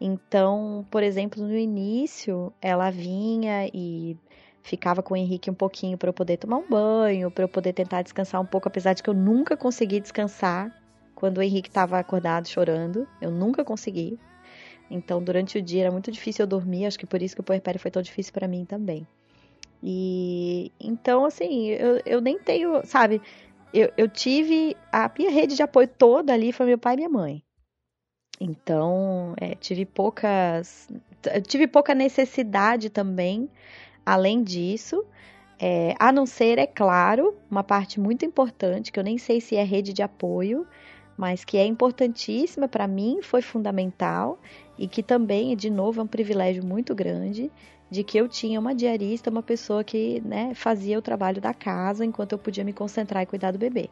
[0.01, 4.17] Então, por exemplo, no início, ela vinha e
[4.63, 7.73] ficava com o Henrique um pouquinho para eu poder tomar um banho, para eu poder
[7.73, 10.75] tentar descansar um pouco, apesar de que eu nunca consegui descansar
[11.15, 13.07] quando o Henrique estava acordado chorando.
[13.21, 14.19] Eu nunca consegui.
[14.91, 17.45] Então, durante o dia era muito difícil eu dormir, acho que por isso que o
[17.45, 19.07] puerpério foi tão difícil para mim também.
[19.83, 23.23] E então, assim, eu, eu nem tenho, sabe?
[23.73, 27.09] Eu, eu tive a minha rede de apoio toda ali foi meu pai e minha
[27.09, 27.43] mãe.
[28.41, 30.89] Então, é, tive poucas.
[31.47, 33.49] Tive pouca necessidade também,
[34.13, 35.05] além disso.
[35.63, 39.57] É, a não ser, é claro, uma parte muito importante, que eu nem sei se
[39.57, 40.67] é rede de apoio,
[41.19, 44.39] mas que é importantíssima para mim, foi fundamental
[44.79, 47.53] e que também, de novo, é um privilégio muito grande
[47.91, 52.05] de que eu tinha uma diarista, uma pessoa que né, fazia o trabalho da casa
[52.05, 53.91] enquanto eu podia me concentrar e cuidar do bebê.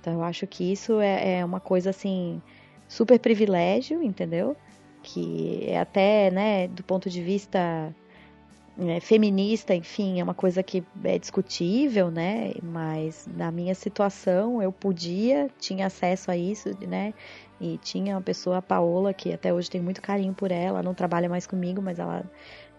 [0.00, 2.40] Então eu acho que isso é, é uma coisa assim
[2.88, 4.56] super privilégio, entendeu?
[5.02, 7.94] Que é até, né, do ponto de vista
[8.78, 12.52] é, feminista, enfim, é uma coisa que é discutível, né?
[12.62, 17.12] Mas na minha situação eu podia, tinha acesso a isso, né?
[17.60, 20.94] E tinha uma pessoa, a Paola, que até hoje tem muito carinho por ela, não
[20.94, 22.24] trabalha mais comigo, mas ela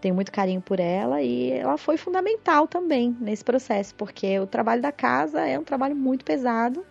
[0.01, 4.81] tem muito carinho por ela e ela foi fundamental também nesse processo, porque o trabalho
[4.81, 6.83] da casa é um trabalho muito pesado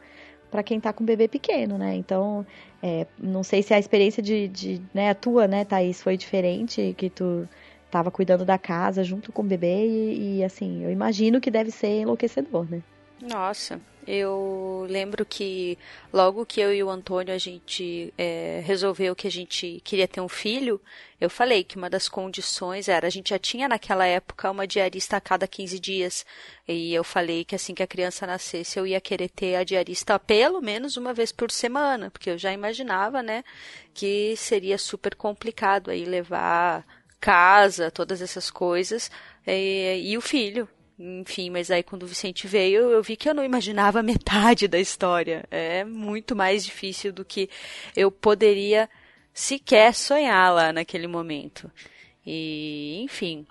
[0.50, 1.94] para quem tá com bebê pequeno, né?
[1.96, 2.46] Então,
[2.82, 6.94] é, não sei se a experiência de, de né, a tua, né, Thaís, foi diferente,
[6.96, 7.48] que tu
[7.90, 11.70] tava cuidando da casa junto com o bebê e, e, assim, eu imagino que deve
[11.70, 12.82] ser enlouquecedor, né?
[13.20, 15.78] Nossa, eu lembro que
[16.12, 20.22] logo que eu e o Antônio a gente é, resolveu que a gente queria ter
[20.22, 20.80] um filho,
[21.20, 25.18] eu falei que uma das condições era a gente já tinha naquela época uma diarista
[25.18, 26.24] a cada 15 dias
[26.66, 30.18] e eu falei que assim que a criança nascesse eu ia querer ter a diarista
[30.18, 33.44] pelo menos uma vez por semana, porque eu já imaginava, né,
[33.92, 36.86] que seria super complicado aí levar
[37.20, 39.10] casa, todas essas coisas,
[39.46, 40.68] e, e o filho.
[40.98, 44.78] Enfim, mas aí quando o Vicente veio, eu vi que eu não imaginava metade da
[44.78, 45.44] história.
[45.50, 47.48] É muito mais difícil do que
[47.96, 48.88] eu poderia
[49.32, 51.70] sequer sonhar lá naquele momento.
[52.26, 53.46] E, enfim.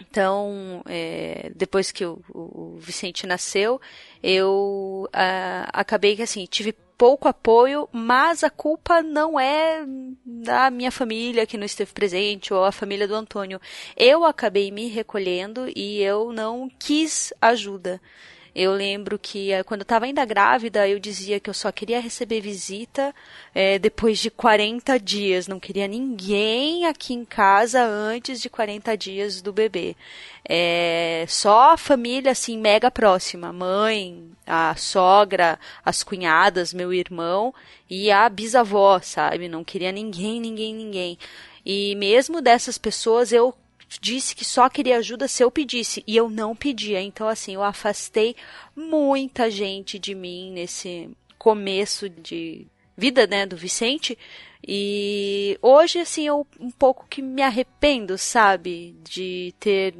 [0.00, 3.80] Então, é, depois que o, o, Vicente nasceu,
[4.22, 9.84] eu ah, acabei que assim, tive pouco apoio, mas a culpa não é
[10.24, 13.60] da minha família que não esteve presente ou a família do Antônio.
[13.96, 18.00] Eu acabei me recolhendo e eu não quis ajuda.
[18.54, 22.00] Eu lembro que eh, quando eu estava ainda grávida, eu dizia que eu só queria
[22.00, 23.14] receber visita
[23.54, 25.48] é, depois de 40 dias.
[25.48, 29.96] Não queria ninguém aqui em casa antes de 40 dias do bebê.
[30.46, 37.54] É, só a família assim mega próxima, mãe, a sogra, as cunhadas, meu irmão
[37.88, 39.48] e a bisavó, sabe?
[39.48, 41.18] Não queria ninguém, ninguém, ninguém.
[41.64, 43.54] E mesmo dessas pessoas eu
[44.00, 47.00] disse que só queria ajuda se eu pedisse e eu não pedia.
[47.00, 48.36] Então, assim, eu afastei
[48.74, 54.16] muita gente de mim nesse começo de vida, né, do Vicente.
[54.64, 59.92] E hoje, assim, eu um pouco que me arrependo, sabe, de ter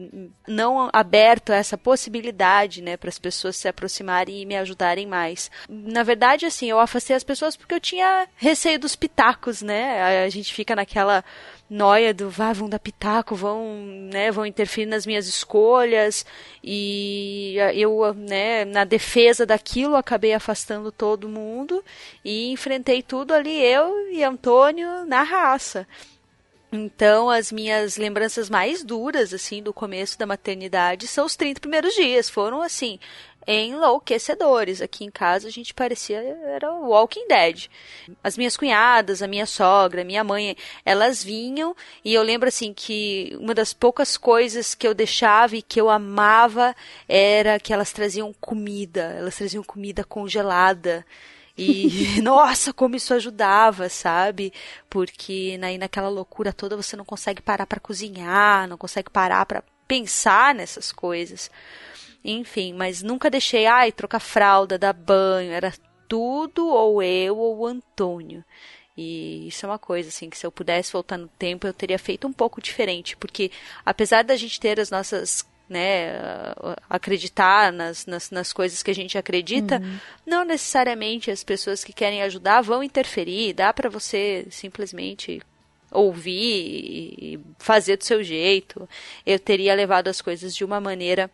[0.47, 5.51] não aberto essa possibilidade, né, para as pessoas se aproximarem e me ajudarem mais.
[5.69, 10.23] Na verdade, assim, eu afastei as pessoas porque eu tinha receio dos pitacos, né?
[10.25, 11.25] A gente fica naquela
[11.73, 13.77] noia do vá, vão dar pitaco, vão,
[14.13, 16.25] né, vão interferir nas minhas escolhas
[16.63, 21.83] e eu, né, na defesa daquilo acabei afastando todo mundo
[22.23, 25.87] e enfrentei tudo ali eu e Antônio na raça.
[26.75, 31.95] Então, as minhas lembranças mais duras, assim, do começo da maternidade são os 30 primeiros
[31.95, 32.31] dias.
[32.31, 32.99] Foram, assim,
[33.47, 34.81] enlouquecedores.
[34.81, 37.69] Aqui em casa a gente parecia era Walking Dead.
[38.23, 41.75] As minhas cunhadas, a minha sogra, a minha mãe, elas vinham
[42.05, 45.91] e eu lembro assim que uma das poucas coisas que eu deixava e que eu
[45.91, 46.75] amava
[47.09, 51.05] era que elas traziam comida, elas traziam comida congelada.
[51.57, 54.53] E nossa, como isso ajudava, sabe?
[54.89, 59.63] Porque aí naquela loucura toda você não consegue parar para cozinhar, não consegue parar para
[59.87, 61.51] pensar nessas coisas.
[62.25, 65.73] Enfim, mas nunca deixei, ai, trocar fralda, dar banho, era
[66.09, 68.45] tudo ou eu ou o Antônio.
[68.97, 71.99] E isso é uma coisa, assim, que se eu pudesse voltar no tempo, eu teria
[71.99, 73.51] feito um pouco diferente, porque
[73.85, 76.13] apesar da gente ter as nossas né,
[76.89, 79.99] acreditar nas, nas, nas, coisas que a gente acredita, uhum.
[80.27, 85.41] não necessariamente as pessoas que querem ajudar vão interferir, dá para você simplesmente
[85.91, 88.87] ouvir e fazer do seu jeito.
[89.25, 91.31] Eu teria levado as coisas de uma maneira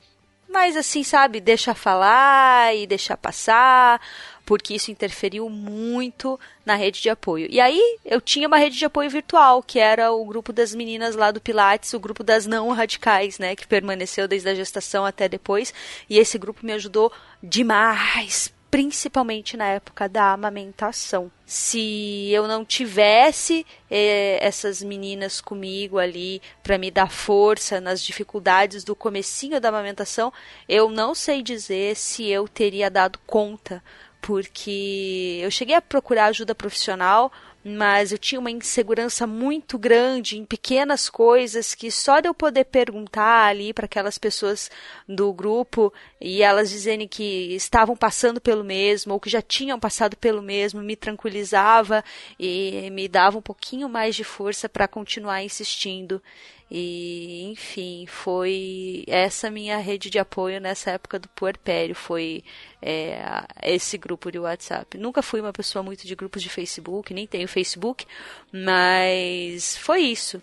[0.58, 4.00] mas assim, sabe, deixa falar e deixar passar,
[4.44, 7.46] porque isso interferiu muito na rede de apoio.
[7.48, 11.14] E aí eu tinha uma rede de apoio virtual, que era o grupo das meninas
[11.14, 15.28] lá do Pilates, o grupo das não radicais, né, que permaneceu desde a gestação até
[15.28, 15.72] depois,
[16.10, 21.30] e esse grupo me ajudou demais, principalmente na época da amamentação.
[21.46, 28.84] Se eu não tivesse eh, essas meninas comigo ali para me dar força nas dificuldades
[28.84, 30.32] do comecinho da amamentação,
[30.68, 33.82] eu não sei dizer se eu teria dado conta,
[34.20, 37.32] porque eu cheguei a procurar ajuda profissional,
[37.64, 42.64] mas eu tinha uma insegurança muito grande em pequenas coisas que só de eu poder
[42.64, 44.70] perguntar ali para aquelas pessoas
[45.08, 50.16] do grupo e elas dizerem que estavam passando pelo mesmo ou que já tinham passado
[50.16, 52.04] pelo mesmo me tranquilizava
[52.38, 56.22] e me dava um pouquinho mais de força para continuar insistindo.
[56.70, 62.44] E, enfim, foi essa minha rede de apoio nessa época do puerpério, foi
[62.82, 63.18] é,
[63.62, 64.98] esse grupo de WhatsApp.
[64.98, 68.06] Nunca fui uma pessoa muito de grupos de Facebook, nem tenho Facebook,
[68.52, 70.42] mas foi isso.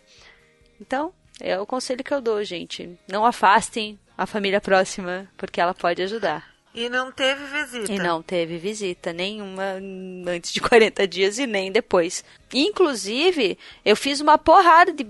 [0.81, 2.97] Então, é o conselho que eu dou, gente.
[3.07, 6.55] Não afastem a família próxima, porque ela pode ajudar.
[6.73, 7.93] E não teve visita.
[7.93, 9.79] E não teve visita, nenhuma
[10.27, 12.23] antes de 40 dias e nem depois.
[12.53, 15.07] Inclusive, eu fiz uma porrada de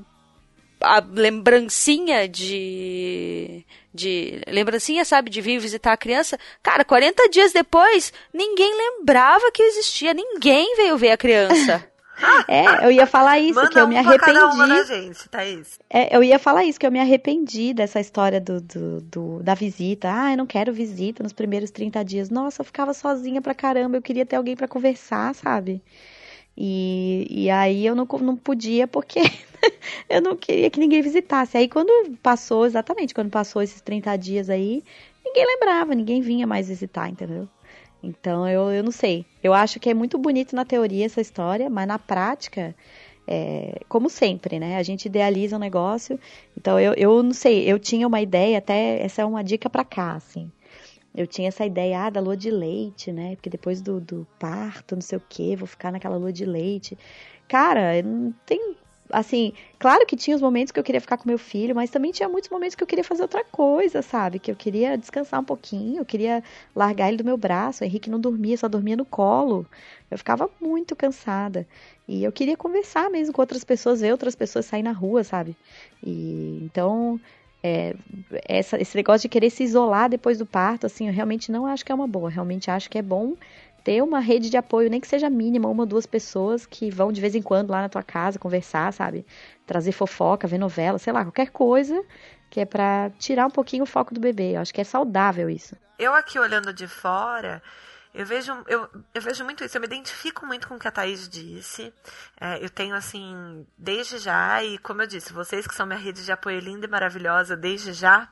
[0.81, 6.37] a lembrancinha de de lembrancinha, sabe, de vir visitar a criança.
[6.61, 11.83] Cara, 40 dias depois, ninguém lembrava que existia, ninguém veio ver a criança.
[12.47, 14.55] É, eu ia falar isso, Manda que eu um me pra cada arrependi.
[14.55, 15.77] uma da gente, Thaís.
[15.89, 19.53] É, eu ia falar isso, que eu me arrependi dessa história do, do, do- da
[19.53, 20.07] visita.
[20.09, 22.29] Ah, eu não quero visita nos primeiros 30 dias.
[22.29, 25.81] Nossa, eu ficava sozinha pra caramba, eu queria ter alguém pra conversar, sabe?
[26.57, 29.19] E, e aí eu não, não podia porque
[30.09, 31.57] eu não queria que ninguém visitasse.
[31.57, 34.83] Aí quando passou, exatamente, quando passou esses 30 dias aí,
[35.23, 37.47] ninguém lembrava, ninguém vinha mais visitar, entendeu?
[38.01, 39.25] Então eu, eu não sei.
[39.43, 42.75] Eu acho que é muito bonito na teoria essa história, mas na prática,
[43.27, 44.77] é, como sempre, né?
[44.77, 46.19] A gente idealiza um negócio.
[46.55, 49.83] Então eu, eu não sei, eu tinha uma ideia, até essa é uma dica pra
[49.83, 50.51] cá, assim.
[51.15, 53.35] Eu tinha essa ideia ah, da lua de leite, né?
[53.35, 56.97] Porque depois do, do parto, não sei o quê, vou ficar naquela lua de leite.
[57.47, 58.75] Cara, não tem.
[59.09, 62.11] Assim, claro que tinha os momentos que eu queria ficar com meu filho, mas também
[62.11, 64.39] tinha muitos momentos que eu queria fazer outra coisa, sabe?
[64.39, 66.43] Que eu queria descansar um pouquinho, eu queria
[66.75, 67.83] largar ele do meu braço.
[67.83, 69.65] O Henrique não dormia, só dormia no colo.
[70.09, 71.67] Eu ficava muito cansada.
[72.07, 75.55] E eu queria conversar mesmo com outras pessoas, ver outras pessoas sair na rua, sabe?
[76.03, 77.19] E então,
[77.65, 77.95] é,
[78.47, 81.83] essa- esse negócio de querer se isolar depois do parto, assim, eu realmente não acho
[81.83, 82.29] que é uma boa.
[82.29, 83.33] Realmente acho que é bom
[83.83, 87.11] ter uma rede de apoio, nem que seja mínima, uma ou duas pessoas que vão
[87.11, 89.25] de vez em quando lá na tua casa conversar, sabe?
[89.65, 92.03] Trazer fofoca, ver novela, sei lá, qualquer coisa
[92.49, 94.55] que é pra tirar um pouquinho o foco do bebê.
[94.55, 95.75] Eu acho que é saudável isso.
[95.97, 97.61] Eu aqui olhando de fora,
[98.17, 100.91] Eu vejo, eu, eu vejo muito isso, eu me identifico muito com o que a
[100.91, 101.93] Thaís disse.
[102.39, 106.23] É, eu tenho, assim, desde já, e como eu disse, vocês que são minha rede
[106.23, 108.29] de apoio linda e maravilhosa desde já,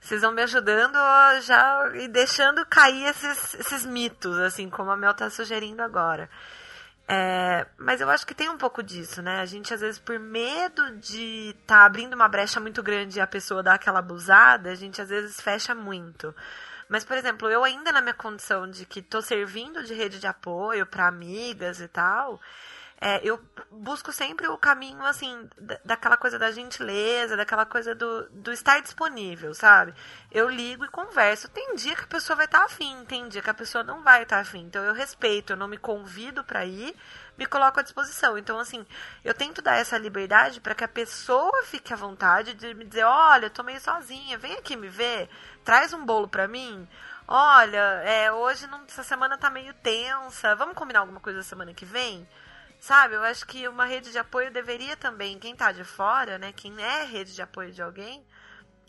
[0.00, 0.96] vocês vão me ajudando
[1.42, 6.30] já e deixando cair esses, esses mitos, assim, como a Mel tá sugerindo agora.
[7.06, 9.40] É, mas eu acho que tem um pouco disso, né?
[9.40, 13.20] A gente, às vezes, por medo de estar tá abrindo uma brecha muito grande e
[13.20, 16.34] a pessoa dar aquela abusada, a gente, às vezes, fecha muito.
[16.92, 20.26] Mas, por exemplo, eu ainda na minha condição de que estou servindo de rede de
[20.26, 22.38] apoio para amigas e tal,
[23.00, 25.48] é, eu busco sempre o caminho, assim,
[25.84, 29.92] daquela coisa da gentileza, daquela coisa do, do estar disponível, sabe?
[30.30, 31.48] Eu ligo e converso.
[31.48, 34.04] Tem dia que a pessoa vai estar tá afim, tem dia que a pessoa não
[34.04, 34.60] vai estar tá afim.
[34.60, 36.94] Então eu respeito, eu não me convido para ir,
[37.36, 38.38] me coloco à disposição.
[38.38, 38.86] Então, assim,
[39.24, 43.02] eu tento dar essa liberdade para que a pessoa fique à vontade de me dizer:
[43.02, 45.28] olha, eu tô meio sozinha, vem aqui me ver,
[45.64, 46.88] traz um bolo para mim.
[47.26, 51.84] Olha, é, hoje não, essa semana tá meio tensa, vamos combinar alguma coisa semana que
[51.84, 52.26] vem?
[52.80, 56.52] Sabe, eu acho que uma rede de apoio deveria também, quem tá de fora, né,
[56.52, 58.26] quem é rede de apoio de alguém,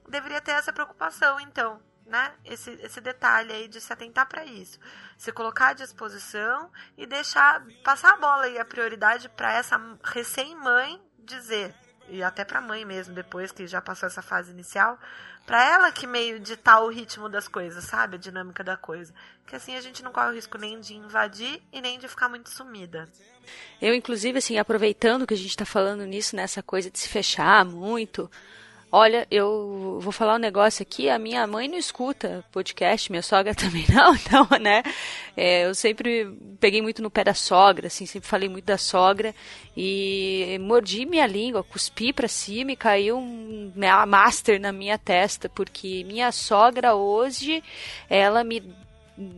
[0.09, 2.33] deveria ter essa preocupação, então, né?
[2.43, 4.79] Esse, esse detalhe aí de se atentar para isso.
[5.17, 11.01] Se colocar à disposição e deixar passar a bola e a prioridade para essa recém-mãe
[11.19, 11.73] dizer,
[12.09, 14.99] e até para a mãe mesmo, depois que já passou essa fase inicial,
[15.45, 18.15] para ela que meio ditar o ritmo das coisas, sabe?
[18.15, 19.13] A dinâmica da coisa.
[19.45, 22.29] Que assim a gente não corre o risco nem de invadir e nem de ficar
[22.29, 23.09] muito sumida.
[23.81, 27.65] Eu, inclusive, assim, aproveitando que a gente está falando nisso, nessa coisa de se fechar
[27.65, 28.31] muito,
[28.95, 33.55] Olha, eu vou falar um negócio aqui, a minha mãe não escuta podcast, minha sogra
[33.57, 34.83] também não, então, né?
[35.35, 39.33] É, eu sempre peguei muito no pé da sogra, assim, sempre falei muito da sogra
[39.75, 43.73] e mordi minha língua, cuspi pra cima e caiu um
[44.07, 47.63] master na minha testa, porque minha sogra hoje,
[48.07, 48.61] ela me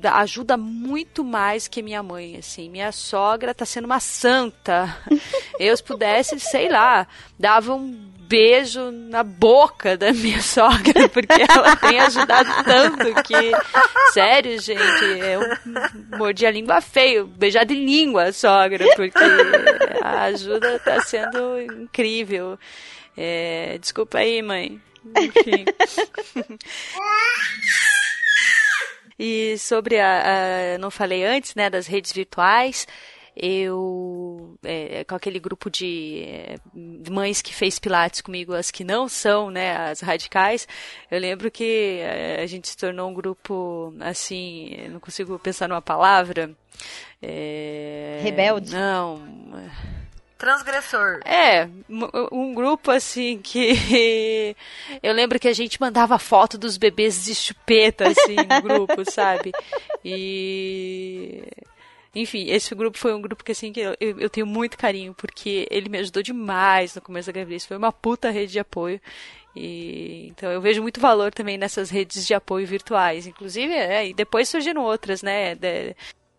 [0.03, 2.69] ajuda muito mais que minha mãe, assim.
[2.69, 4.97] Minha sogra tá sendo uma santa.
[5.59, 7.07] Eu, se pudesse, sei lá,
[7.39, 13.51] dava um beijo na boca da minha sogra, porque ela tem ajudado tanto que.
[14.13, 15.41] Sério, gente, eu
[16.17, 19.23] mordi a língua feio, beijar de língua a sogra, porque
[20.01, 22.57] a ajuda tá sendo incrível.
[23.17, 24.81] É, desculpa aí, mãe.
[25.05, 25.65] Enfim.
[29.17, 32.85] E sobre a, a, não falei antes, né, das redes virtuais,
[33.35, 36.55] eu é, com aquele grupo de é,
[37.09, 40.67] mães que fez pilates comigo, as que não são, né, as radicais,
[41.11, 45.81] eu lembro que é, a gente se tornou um grupo assim, não consigo pensar numa
[45.81, 46.51] palavra.
[47.21, 48.73] É, Rebelde.
[48.73, 49.21] Não.
[50.37, 51.21] Transgressor.
[51.25, 51.67] É,
[52.31, 54.55] um grupo assim que
[55.01, 59.51] eu lembro que a gente mandava foto dos bebês de chupeta assim no grupo, sabe?
[60.03, 61.43] E
[62.15, 65.67] enfim, esse grupo foi um grupo que assim que eu, eu tenho muito carinho porque
[65.69, 69.01] ele me ajudou demais no começo da gravidez, foi uma puta rede de apoio.
[69.55, 74.13] E, então eu vejo muito valor também nessas redes de apoio virtuais, inclusive, é, e
[74.13, 75.55] depois surgiram outras, né?
[75.55, 75.95] De,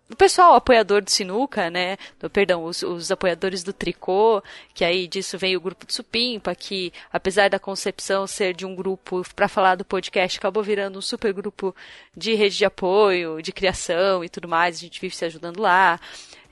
[0.09, 1.97] o pessoal apoiador do Sinuca, né?
[2.21, 4.43] Do, perdão, os, os, apoiadores do Tricô,
[4.73, 8.75] que aí disso vem o grupo de Supimpa, que apesar da concepção ser de um
[8.75, 11.75] grupo para falar do podcast, acabou virando um super grupo
[12.17, 15.99] de rede de apoio, de criação e tudo mais, a gente vive se ajudando lá.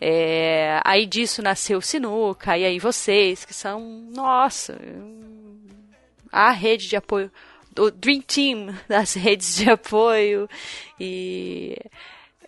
[0.01, 3.81] É, aí disso nasceu o Sinuca, e aí vocês, que são,
[4.13, 4.77] nossa,
[6.33, 7.31] a rede de apoio,
[7.79, 10.49] o Dream Team das redes de apoio,
[10.99, 11.77] e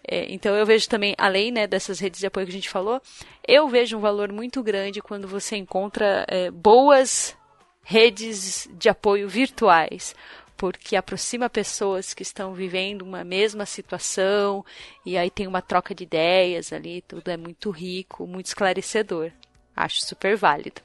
[0.09, 3.03] é, então eu vejo também, além né, dessas redes de apoio que a gente falou,
[3.47, 7.37] eu vejo um valor muito grande quando você encontra é, boas
[7.83, 10.15] redes de apoio virtuais,
[10.57, 14.65] porque aproxima pessoas que estão vivendo uma mesma situação
[15.05, 19.33] e aí tem uma troca de ideias ali, tudo é muito rico, muito esclarecedor.
[19.75, 20.81] Acho super válido.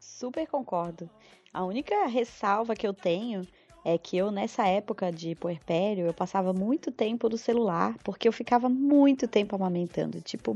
[0.00, 1.08] Super concordo.
[1.52, 3.46] A única ressalva que eu tenho
[3.84, 8.32] é que eu, nessa época de puerpério, eu passava muito tempo no celular, porque eu
[8.32, 10.54] ficava muito tempo amamentando, tipo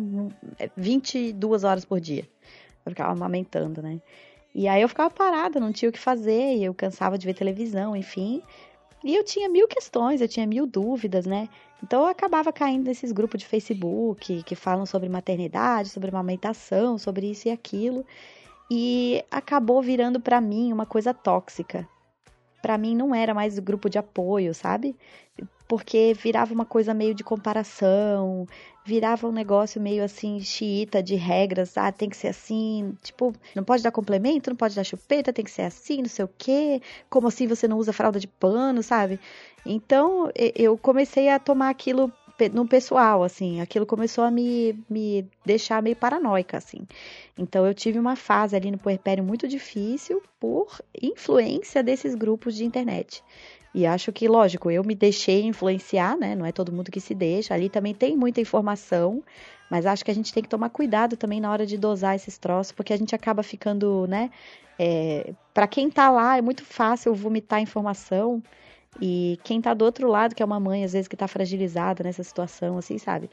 [0.76, 2.28] 22 é, horas por dia.
[2.84, 4.00] Eu ficava amamentando, né?
[4.54, 7.96] E aí eu ficava parada, não tinha o que fazer, eu cansava de ver televisão,
[7.96, 8.42] enfim.
[9.02, 11.48] E eu tinha mil questões, eu tinha mil dúvidas, né?
[11.82, 17.30] Então eu acabava caindo nesses grupos de Facebook que falam sobre maternidade, sobre amamentação, sobre
[17.30, 18.04] isso e aquilo.
[18.70, 21.88] E acabou virando para mim uma coisa tóxica
[22.62, 24.96] para mim não era mais o grupo de apoio, sabe?
[25.68, 28.46] Porque virava uma coisa meio de comparação,
[28.84, 33.64] virava um negócio meio assim, xiita de regras, ah, tem que ser assim, tipo, não
[33.64, 36.80] pode dar complemento, não pode dar chupeta, tem que ser assim, não sei o quê,
[37.10, 39.18] como assim você não usa fralda de pano, sabe?
[39.64, 42.12] Então eu comecei a tomar aquilo
[42.48, 43.60] no pessoal, assim.
[43.60, 46.86] Aquilo começou a me, me deixar meio paranoica, assim.
[47.36, 52.64] Então eu tive uma fase ali no puerpério muito difícil por influência desses grupos de
[52.64, 53.22] internet.
[53.74, 56.34] E acho que, lógico, eu me deixei influenciar, né?
[56.34, 57.54] Não é todo mundo que se deixa.
[57.54, 59.22] Ali também tem muita informação,
[59.70, 62.36] mas acho que a gente tem que tomar cuidado também na hora de dosar esses
[62.36, 64.30] troços, porque a gente acaba ficando, né?
[64.78, 68.42] É, para quem tá lá, é muito fácil vomitar informação.
[69.00, 72.04] E quem tá do outro lado, que é uma mãe, às vezes, que tá fragilizada
[72.04, 73.30] nessa situação, assim, sabe?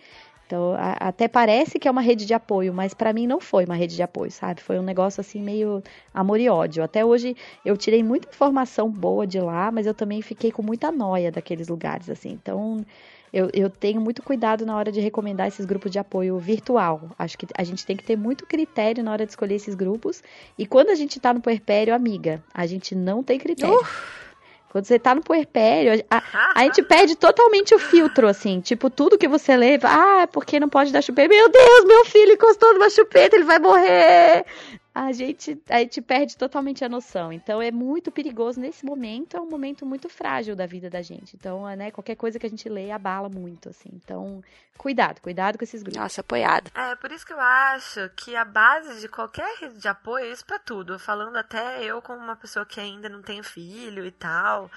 [0.49, 3.65] Então, a, até parece que é uma rede de apoio, mas para mim não foi
[3.65, 4.61] uma rede de apoio, sabe?
[4.61, 6.83] Foi um negócio assim meio amor e ódio.
[6.83, 10.91] Até hoje eu tirei muita informação boa de lá, mas eu também fiquei com muita
[10.91, 12.31] noia daqueles lugares, assim.
[12.31, 12.83] Então,
[13.31, 17.11] eu, eu tenho muito cuidado na hora de recomendar esses grupos de apoio virtual.
[17.19, 20.23] Acho que a gente tem que ter muito critério na hora de escolher esses grupos.
[20.57, 23.75] E quando a gente tá no puerpério, amiga, a gente não tem critério.
[23.75, 24.28] Uh!
[24.69, 26.21] Quando você tá no puerpério, a,
[26.55, 28.59] a, gente perde totalmente o filtro, assim.
[28.59, 31.27] Tipo, tudo que você leva, ah, porque não pode dar chupeta?
[31.27, 34.45] Meu Deus, meu filho encostou numa chupeta, ele vai morrer
[34.93, 37.31] a gente, a gente perde totalmente a noção.
[37.31, 41.35] Então é muito perigoso nesse momento, é um momento muito frágil da vida da gente.
[41.35, 43.89] Então, né, qualquer coisa que a gente lê abala muito, assim.
[43.93, 44.43] Então,
[44.77, 46.01] cuidado, cuidado com esses grupos.
[46.01, 46.71] Nossa, apoiado.
[46.73, 50.31] É, por isso que eu acho que a base de qualquer rede de apoio é
[50.31, 50.97] isso pra tudo.
[50.97, 54.71] Falando até eu como uma pessoa que ainda não tem filho e tal.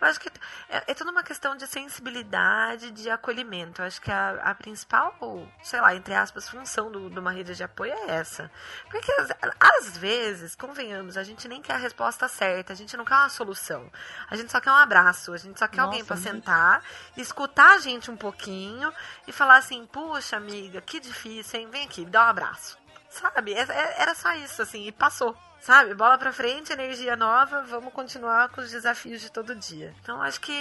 [0.00, 0.28] Eu acho que
[0.68, 3.82] é, é toda uma questão de sensibilidade, de acolhimento.
[3.82, 5.14] Eu acho que a, a principal,
[5.62, 8.50] sei lá, entre aspas, função do, de uma rede de apoio é essa.
[8.90, 9.10] Porque
[9.58, 13.28] às vezes, convenhamos, a gente nem quer a resposta certa, a gente não quer uma
[13.28, 13.90] solução.
[14.28, 16.82] A gente só quer um abraço, a gente só quer Nossa, alguém para sentar,
[17.16, 18.92] escutar a gente um pouquinho
[19.26, 21.68] e falar assim: puxa, amiga, que difícil, hein?
[21.70, 22.78] Vem aqui, dá um abraço.
[23.08, 23.54] Sabe?
[23.54, 25.36] É, é, era só isso, assim, e passou.
[25.60, 25.94] Sabe?
[25.94, 29.94] Bola pra frente, energia nova, vamos continuar com os desafios de todo dia.
[30.00, 30.52] Então, acho que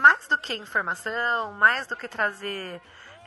[0.00, 2.80] mais do que informação, mais do que trazer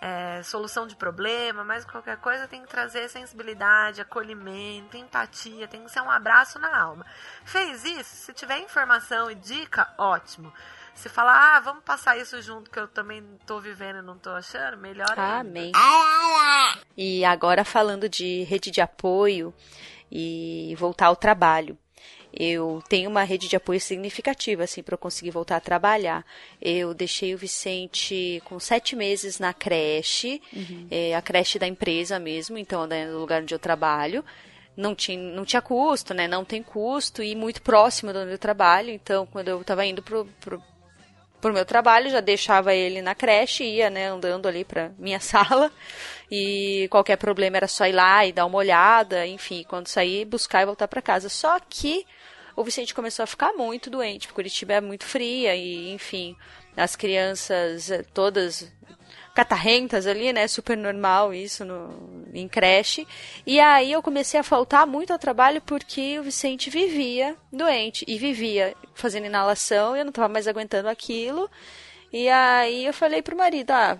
[0.05, 5.89] é, solução de problema, mas qualquer coisa tem que trazer sensibilidade, acolhimento, empatia, tem que
[5.89, 7.03] ser um abraço na alma.
[7.43, 8.15] Fez isso?
[8.15, 10.53] Se tiver informação e dica, ótimo.
[10.93, 14.29] Se falar, ah, vamos passar isso junto que eu também tô vivendo e não tô
[14.29, 15.71] achando, melhor Amém.
[16.95, 19.51] E agora falando de rede de apoio
[20.11, 21.75] e voltar ao trabalho
[22.35, 26.25] eu tenho uma rede de apoio significativa assim para eu conseguir voltar a trabalhar.
[26.61, 30.87] Eu deixei o Vicente com sete meses na creche, uhum.
[30.91, 34.23] é, a creche da empresa mesmo, então é no lugar onde eu trabalho.
[34.75, 36.27] Não tinha, não tinha custo, né?
[36.27, 38.89] Não tem custo e muito próximo do onde eu trabalho.
[38.89, 40.61] Então, quando eu estava indo pro, pro,
[41.39, 45.71] pro meu trabalho, já deixava ele na creche, ia, né, andando ali para minha sala.
[46.29, 50.63] E qualquer problema era só ir lá e dar uma olhada, enfim, quando sair, buscar
[50.63, 51.29] e voltar para casa.
[51.29, 52.05] Só que
[52.55, 56.35] o Vicente começou a ficar muito doente, porque Curitiba é muito fria e, enfim,
[56.75, 58.71] as crianças eh, todas
[59.35, 60.47] catarrentas ali, né?
[60.47, 63.05] Super normal isso no, em creche.
[63.45, 68.17] E aí eu comecei a faltar muito ao trabalho porque o Vicente vivia doente e
[68.17, 71.49] vivia fazendo inalação e eu não estava mais aguentando aquilo.
[72.13, 73.99] E aí eu falei pro marido, ah,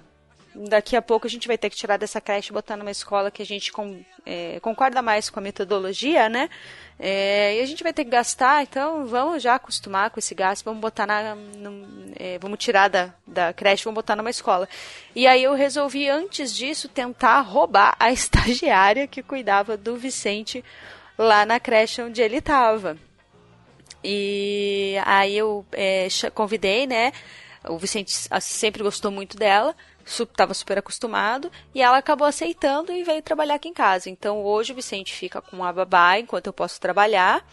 [0.56, 3.30] daqui a pouco a gente vai ter que tirar dessa creche e botar numa escola
[3.30, 6.50] que a gente com, é, concorda mais com a metodologia, né?
[6.98, 10.64] É, e a gente vai ter que gastar, então vamos já acostumar com esse gasto,
[10.64, 11.36] vamos botar na.
[11.36, 14.68] No, é, vamos tirar da, da creche, vamos botar numa escola.
[15.14, 20.64] E aí eu resolvi, antes disso, tentar roubar a estagiária que cuidava do Vicente
[21.18, 22.98] lá na creche onde ele estava.
[24.02, 27.12] E aí eu é, convidei, né?
[27.68, 29.76] O Vicente sempre gostou muito dela
[30.06, 34.10] estava super acostumado e ela acabou aceitando e veio trabalhar aqui em casa.
[34.10, 37.46] Então hoje o Vicente fica com a babá enquanto eu posso trabalhar.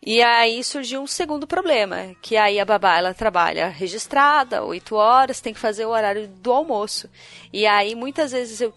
[0.00, 5.40] E aí surgiu um segundo problema, que aí a babá ela trabalha registrada, 8 horas,
[5.40, 7.10] tem que fazer o horário do almoço.
[7.52, 8.72] E aí muitas vezes eu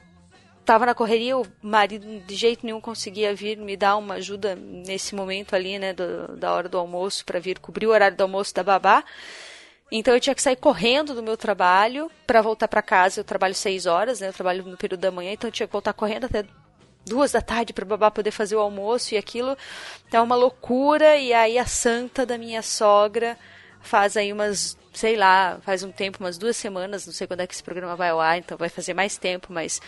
[0.60, 5.14] estava na correria, o marido de jeito nenhum conseguia vir me dar uma ajuda nesse
[5.14, 8.54] momento ali, né, do, da hora do almoço para vir cobrir o horário do almoço
[8.56, 9.04] da babá.
[9.92, 13.20] Então eu tinha que sair correndo do meu trabalho para voltar para casa.
[13.20, 14.30] Eu trabalho seis horas, né?
[14.30, 16.46] Eu trabalho no período da manhã, então eu tinha que voltar correndo até
[17.06, 19.58] duas da tarde para babá poder fazer o almoço e aquilo
[20.12, 21.18] é uma loucura.
[21.18, 23.38] E aí a santa da minha sogra
[23.82, 27.48] faz aí umas, sei lá, faz um tempo, umas duas semanas, não sei quando é
[27.48, 29.82] que esse programa vai ao ar, então vai fazer mais tempo, mas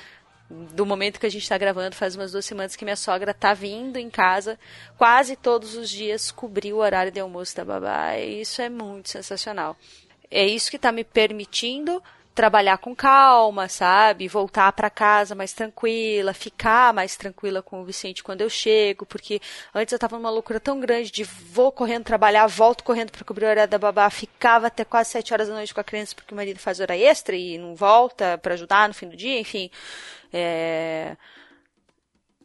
[0.73, 3.53] do momento que a gente está gravando, faz umas duas semanas que minha sogra está
[3.53, 4.59] vindo em casa
[4.97, 8.17] quase todos os dias cobrir o horário de almoço da babá.
[8.17, 9.75] E isso é muito sensacional.
[10.29, 12.01] É isso que está me permitindo
[12.33, 14.27] trabalhar com calma, sabe?
[14.27, 19.41] Voltar para casa mais tranquila, ficar mais tranquila com o Vicente quando eu chego, porque
[19.73, 23.45] antes eu tava numa loucura tão grande de vou correndo trabalhar, volto correndo para cobrir
[23.45, 26.33] a hora da babá, ficava até quase sete horas da noite com a criança porque
[26.33, 29.69] o marido faz hora extra e não volta para ajudar no fim do dia, enfim.
[30.31, 31.15] É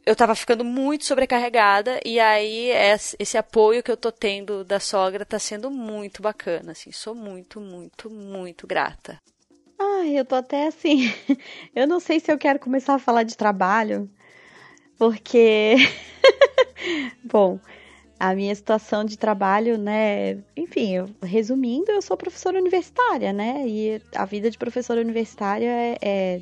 [0.09, 2.71] eu tava ficando muito sobrecarregada e aí
[3.19, 7.61] esse apoio que eu tô tendo da sogra tá sendo muito bacana, assim, sou muito,
[7.61, 9.21] muito, muito grata.
[9.79, 11.03] Ai, eu tô até assim,
[11.75, 14.09] eu não sei se eu quero começar a falar de trabalho,
[14.97, 15.75] porque
[17.23, 17.59] bom,
[18.19, 24.01] a minha situação de trabalho, né, enfim, eu, resumindo, eu sou professora universitária, né, e
[24.15, 26.41] a vida de professora universitária é, é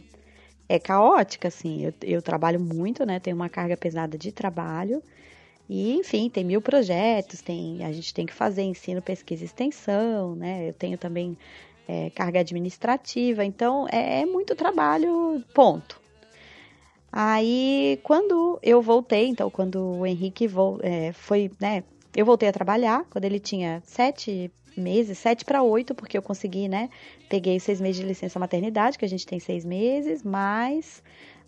[0.69, 1.85] é caótica, assim.
[1.85, 3.19] Eu, eu trabalho muito, né?
[3.19, 5.03] Tenho uma carga pesada de trabalho.
[5.69, 10.35] E, enfim, tem mil projetos, tem, a gente tem que fazer ensino, pesquisa e extensão,
[10.35, 10.69] né?
[10.69, 11.37] Eu tenho também
[11.87, 15.99] é, carga administrativa, então é, é, muito trabalho, ponto.
[17.11, 20.47] Aí, quando eu voltei, então, quando o Henrique
[20.81, 21.83] é, foi, né?
[22.15, 26.67] Eu voltei a trabalhar, quando ele tinha sete meses, sete para oito, porque eu consegui,
[26.67, 26.89] né?
[27.29, 30.23] Peguei seis meses de licença maternidade, que a gente tem seis meses,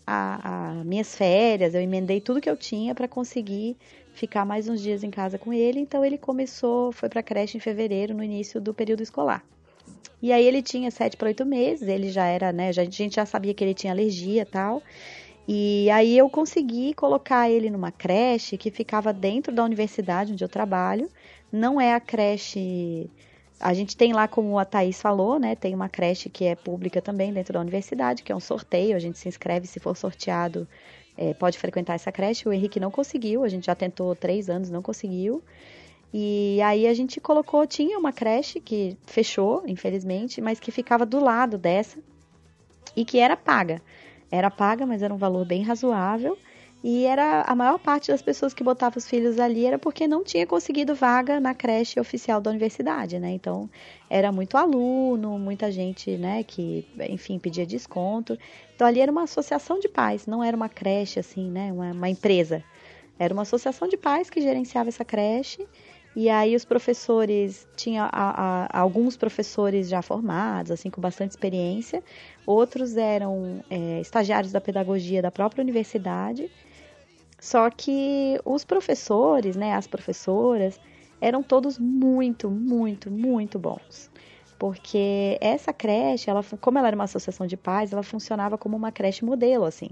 [0.06, 3.76] a minhas férias, eu emendei tudo que eu tinha para conseguir
[4.12, 5.78] ficar mais uns dias em casa com ele.
[5.80, 9.44] Então ele começou, foi para creche em fevereiro, no início do período escolar.
[10.22, 12.72] E aí ele tinha sete para oito meses, ele já era, né?
[12.72, 14.82] Já, a gente já sabia que ele tinha alergia e tal.
[15.48, 20.48] E aí eu consegui colocar ele numa creche que ficava dentro da universidade onde eu
[20.48, 21.10] trabalho.
[21.50, 23.10] Não é a creche.
[23.58, 25.54] A gente tem lá, como a Thaís falou, né?
[25.56, 28.96] Tem uma creche que é pública também dentro da universidade, que é um sorteio.
[28.96, 30.68] A gente se inscreve, se for sorteado,
[31.16, 32.48] é, pode frequentar essa creche.
[32.48, 35.42] O Henrique não conseguiu, a gente já tentou três anos, não conseguiu.
[36.12, 41.22] E aí a gente colocou, tinha uma creche que fechou, infelizmente, mas que ficava do
[41.22, 41.98] lado dessa
[42.96, 43.80] e que era paga.
[44.30, 46.36] Era paga, mas era um valor bem razoável.
[46.82, 50.24] E era a maior parte das pessoas que botavam os filhos ali era porque não
[50.24, 53.32] tinha conseguido vaga na creche oficial da universidade, né?
[53.32, 53.68] Então
[54.08, 58.38] era muito aluno, muita gente, né, que, enfim, pedia desconto.
[58.74, 62.08] Então ali era uma associação de pais, não era uma creche assim, né, uma, uma
[62.08, 62.64] empresa.
[63.18, 65.68] Era uma associação de pais que gerenciava essa creche.
[66.14, 72.02] E aí os professores, tinha a, a, alguns professores já formados, assim, com bastante experiência.
[72.44, 76.50] Outros eram é, estagiários da pedagogia da própria universidade
[77.40, 80.78] só que os professores, né, as professoras,
[81.20, 84.10] eram todos muito, muito, muito bons.
[84.58, 88.92] Porque essa creche, ela, como ela era uma associação de pais, ela funcionava como uma
[88.92, 89.88] creche modelo, assim.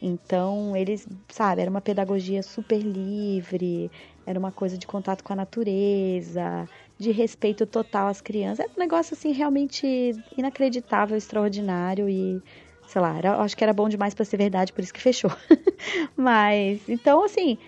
[0.00, 3.90] Então, eles, sabe, era uma pedagogia super livre,
[4.28, 6.68] era uma coisa de contato com a natureza,
[6.98, 8.60] de respeito total às crianças.
[8.60, 12.42] Era um negócio, assim, realmente inacreditável, extraordinário e
[12.86, 15.30] sei lá, era, acho que era bom demais para ser verdade, por isso que fechou.
[16.16, 17.58] Mas, então, assim,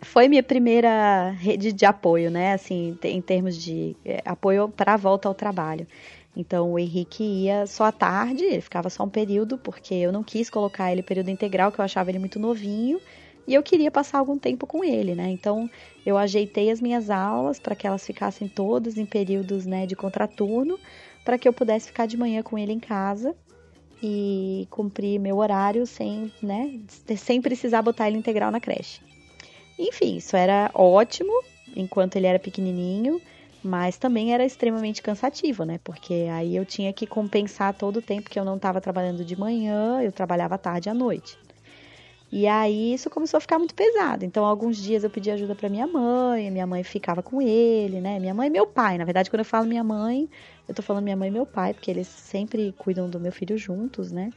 [0.00, 2.52] foi minha primeira rede de apoio, né?
[2.52, 5.86] Assim, em termos de é, apoio para a volta ao trabalho.
[6.36, 10.22] Então, o Henrique ia só à tarde, ele ficava só um período, porque eu não
[10.22, 13.00] quis colocar ele período integral, que eu achava ele muito novinho,
[13.46, 15.28] e eu queria passar algum tempo com ele, né?
[15.28, 15.70] Então,
[16.04, 20.78] eu ajeitei as minhas aulas para que elas ficassem todas em períodos, né, de contraturno,
[21.24, 23.34] para que eu pudesse ficar de manhã com ele em casa
[24.02, 26.78] e cumprir meu horário sem, né,
[27.16, 29.00] sem precisar botar ele integral na creche.
[29.78, 31.32] Enfim, isso era ótimo
[31.74, 33.20] enquanto ele era pequenininho,
[33.62, 35.80] mas também era extremamente cansativo, né?
[35.82, 39.36] Porque aí eu tinha que compensar todo o tempo que eu não estava trabalhando de
[39.38, 41.38] manhã, eu trabalhava tarde à noite.
[42.32, 44.24] E aí isso começou a ficar muito pesado.
[44.24, 48.18] Então, alguns dias eu pedi ajuda para minha mãe, minha mãe ficava com ele, né?
[48.18, 48.98] Minha mãe e meu pai.
[48.98, 50.28] Na verdade, quando eu falo minha mãe,
[50.66, 53.56] eu tô falando minha mãe e meu pai, porque eles sempre cuidam do meu filho
[53.56, 54.32] juntos, né?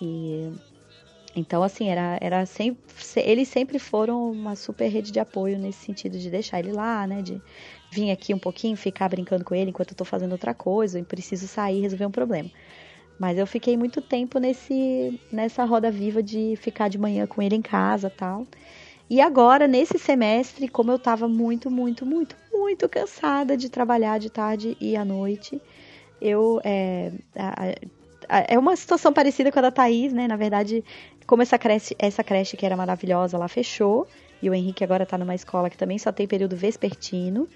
[0.00, 0.52] E
[1.36, 2.82] então, assim, era, era sempre,
[3.16, 7.20] eles sempre foram uma super rede de apoio nesse sentido de deixar ele lá, né?
[7.22, 7.42] De
[7.90, 11.04] vir aqui um pouquinho, ficar brincando com ele enquanto eu tô fazendo outra coisa, e
[11.04, 12.50] preciso sair e resolver um problema.
[13.18, 17.56] Mas eu fiquei muito tempo nesse nessa roda viva de ficar de manhã com ele
[17.56, 18.46] em casa tal.
[19.08, 24.28] E agora, nesse semestre, como eu estava muito, muito, muito, muito cansada de trabalhar de
[24.30, 25.60] tarde e à noite,
[26.20, 26.60] eu.
[26.64, 27.12] É,
[28.48, 30.26] é uma situação parecida com a da Thaís, né?
[30.26, 30.84] Na verdade,
[31.26, 34.06] como essa creche, essa creche que era maravilhosa, ela fechou.
[34.42, 37.48] E o Henrique agora está numa escola que também só tem período vespertino.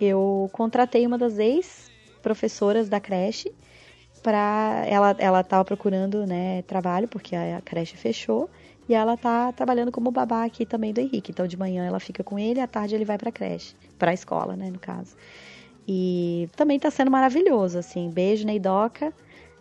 [0.00, 3.52] Eu contratei uma das ex-professoras da creche
[4.36, 8.50] ela ela estava procurando né trabalho porque a, creche fechou
[8.88, 12.22] e ela tá trabalhando como babá aqui também do Henrique então de manhã ela fica
[12.22, 15.16] com ele à tarde ele vai para creche para a escola né no caso
[15.86, 19.12] e também está sendo maravilhoso assim beijo Neidoca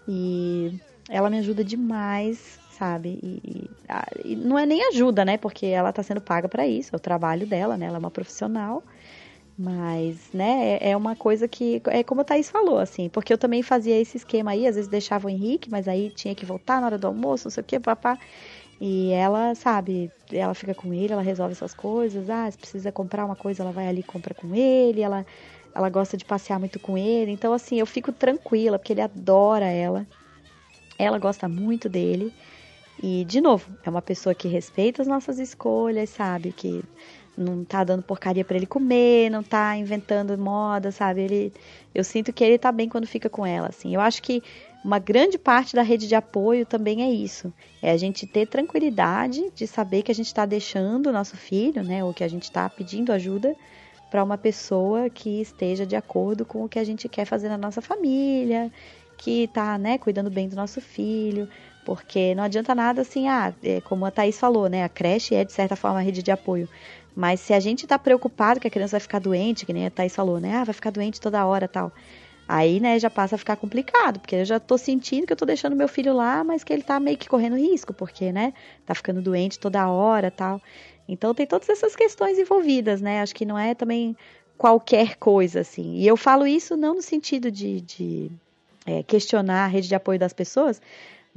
[0.08, 3.20] E ela me ajuda demais, sabe?
[3.22, 3.70] E,
[4.24, 5.38] e, não é nem ajuda, né?
[5.38, 7.88] Porque ela tá sendo paga para isso, é o trabalho dela, né?
[7.88, 8.84] Ela é uma profissional.
[9.60, 11.82] Mas, né, é, é uma coisa que.
[11.88, 14.88] É como a Thaís falou, assim, porque eu também fazia esse esquema aí, às vezes
[14.88, 17.66] deixava o Henrique, mas aí tinha que voltar na hora do almoço, não sei o
[17.66, 18.20] que, papá.
[18.80, 22.30] E ela, sabe, ela fica com ele, ela resolve essas coisas.
[22.30, 25.02] Ah, se precisa comprar uma coisa, ela vai ali e compra com ele.
[25.02, 25.26] Ela,
[25.74, 27.32] ela gosta de passear muito com ele.
[27.32, 30.08] Então, assim, eu fico tranquila, porque ele adora ela.
[30.98, 32.36] Ela gosta muito dele.
[33.02, 36.54] E, de novo, é uma pessoa que respeita as nossas escolhas, sabe?
[36.54, 36.84] Que
[37.38, 41.22] não tá dando porcaria para ele comer, não tá inventando moda, sabe?
[41.22, 41.54] Ele,
[41.94, 43.94] eu sinto que ele tá bem quando fica com ela, assim.
[43.94, 44.42] Eu acho que
[44.84, 47.54] uma grande parte da rede de apoio também é isso.
[47.82, 51.84] É a gente ter tranquilidade de saber que a gente está deixando o nosso filho,
[51.84, 53.56] né, ou que a gente está pedindo ajuda
[54.10, 57.58] para uma pessoa que esteja de acordo com o que a gente quer fazer na
[57.58, 58.72] nossa família,
[59.18, 61.50] que está, né, cuidando bem do nosso filho,
[61.88, 65.46] porque não adianta nada assim, ah, é, como a Thaís falou, né, a creche é
[65.46, 66.68] de certa forma a rede de apoio,
[67.16, 69.90] mas se a gente está preocupado que a criança vai ficar doente, que nem a
[69.90, 70.54] Thaís falou, né?
[70.58, 71.94] Ah, vai ficar doente toda hora tal.
[72.46, 75.46] Aí, né, já passa a ficar complicado, porque eu já tô sentindo que eu tô
[75.46, 78.54] deixando meu filho lá, mas que ele tá meio que correndo risco, porque, né,
[78.86, 80.62] tá ficando doente toda hora tal.
[81.08, 83.22] Então tem todas essas questões envolvidas, né?
[83.22, 84.14] Acho que não é também
[84.58, 85.96] qualquer coisa, assim.
[85.96, 88.32] E eu falo isso não no sentido de, de
[88.86, 90.82] é, questionar a rede de apoio das pessoas,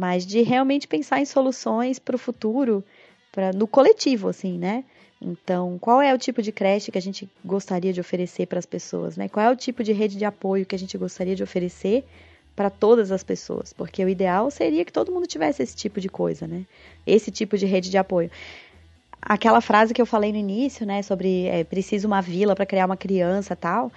[0.01, 2.83] mas de realmente pensar em soluções para o futuro,
[3.31, 4.83] pra, no coletivo, assim, né?
[5.21, 8.65] Então, qual é o tipo de creche que a gente gostaria de oferecer para as
[8.65, 9.29] pessoas, né?
[9.29, 12.03] Qual é o tipo de rede de apoio que a gente gostaria de oferecer
[12.57, 13.75] para todas as pessoas?
[13.75, 16.65] Porque o ideal seria que todo mundo tivesse esse tipo de coisa, né?
[17.07, 18.31] Esse tipo de rede de apoio.
[19.21, 22.87] Aquela frase que eu falei no início, né, sobre é, preciso uma vila para criar
[22.87, 23.93] uma criança, tal.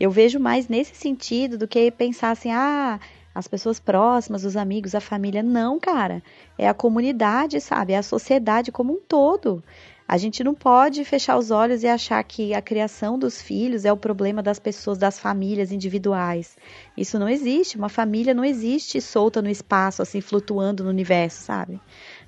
[0.00, 2.98] Eu vejo mais nesse sentido do que pensar assim, ah,
[3.34, 5.42] as pessoas próximas, os amigos, a família.
[5.42, 6.22] Não, cara.
[6.56, 7.92] É a comunidade, sabe?
[7.92, 9.62] É a sociedade como um todo.
[10.06, 13.92] A gente não pode fechar os olhos e achar que a criação dos filhos é
[13.92, 16.58] o problema das pessoas, das famílias individuais.
[16.94, 17.78] Isso não existe.
[17.78, 21.80] Uma família não existe solta no espaço, assim, flutuando no universo, sabe?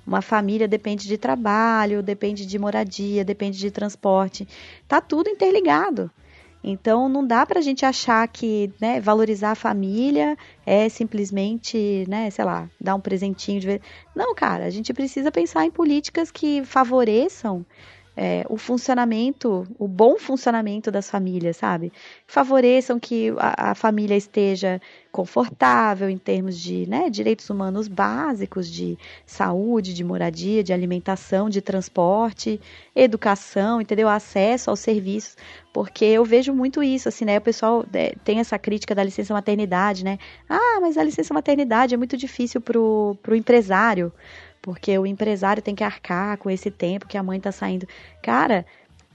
[0.05, 4.47] Uma família depende de trabalho, depende de moradia, depende de transporte.
[4.87, 6.09] Tá tudo interligado.
[6.69, 12.43] Então não dá pra gente achar que né, valorizar a família é simplesmente, né, sei
[12.43, 13.81] lá, dar um presentinho de vez.
[14.13, 17.65] Não, cara, a gente precisa pensar em políticas que favoreçam
[18.19, 21.93] é, o funcionamento, o bom funcionamento das famílias, sabe?
[22.25, 28.97] Favoreçam que a, a família esteja confortável em termos de né, direitos humanos básicos, de
[29.23, 32.59] saúde, de moradia, de alimentação, de transporte,
[32.95, 34.09] educação, entendeu?
[34.09, 35.37] Acesso aos serviços,
[35.71, 37.37] porque eu vejo muito isso, assim, né?
[37.37, 40.17] O pessoal é, tem essa crítica da licença maternidade, né?
[40.49, 44.11] Ah, mas a licença maternidade é muito difícil pro, pro empresário
[44.67, 47.87] porque o empresário tem que arcar com esse tempo que a mãe está saindo.
[48.21, 48.65] Cara,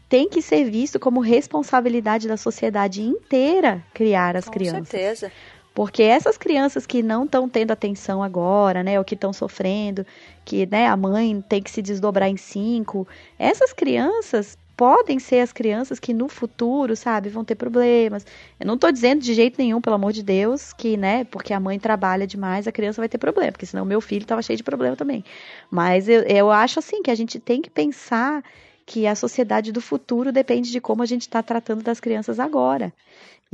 [0.08, 4.78] tem que ser visto como responsabilidade da sociedade inteira criar as com crianças.
[4.78, 5.32] Com certeza.
[5.74, 10.06] Porque essas crianças que não estão tendo atenção agora, né, ou que estão sofrendo,
[10.42, 13.06] que né, a mãe tem que se desdobrar em cinco,
[13.38, 18.26] essas crianças podem ser as crianças que no futuro, sabe, vão ter problemas.
[18.58, 21.60] Eu não estou dizendo de jeito nenhum, pelo amor de Deus, que, né, porque a
[21.60, 24.62] mãe trabalha demais, a criança vai ter problema, porque senão meu filho estava cheio de
[24.62, 25.24] problema também.
[25.70, 28.42] Mas eu, eu acho assim que a gente tem que pensar
[28.84, 32.92] que a sociedade do futuro depende de como a gente está tratando das crianças agora.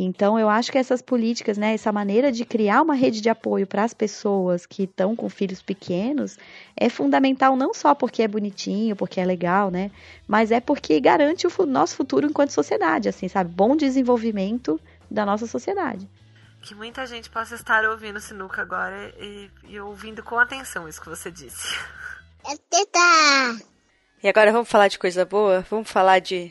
[0.00, 3.66] Então, eu acho que essas políticas, né, essa maneira de criar uma rede de apoio
[3.66, 6.38] para as pessoas que estão com filhos pequenos
[6.76, 9.90] é fundamental não só porque é bonitinho, porque é legal, né,
[10.28, 13.52] mas é porque garante o nosso futuro enquanto sociedade, assim, sabe?
[13.52, 16.08] Bom desenvolvimento da nossa sociedade.
[16.62, 21.08] Que muita gente possa estar ouvindo Sinuca agora e, e ouvindo com atenção isso que
[21.08, 21.74] você disse.
[22.46, 23.77] É teta!
[24.22, 25.64] E agora vamos falar de coisa boa?
[25.70, 26.50] Vamos falar de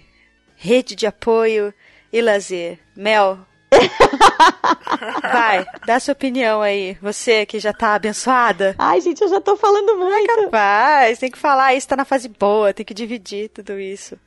[0.56, 1.74] rede de apoio
[2.14, 2.80] e lazer.
[2.96, 3.40] Mel.
[5.22, 6.98] Vai, dá sua opinião aí.
[7.02, 8.74] Você que já tá abençoada.
[8.78, 10.32] Ai, gente, eu já tô falando muito.
[10.32, 14.18] É capaz, tem que falar isso, tá na fase boa, tem que dividir tudo isso.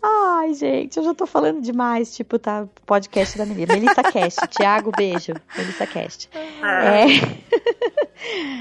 [0.00, 3.74] Ai, gente, eu já tô falando demais, tipo, tá podcast da menina.
[3.74, 5.32] Melissa Cast, Thiago, beijo.
[5.56, 6.30] Melissa Cast.
[6.62, 7.06] É.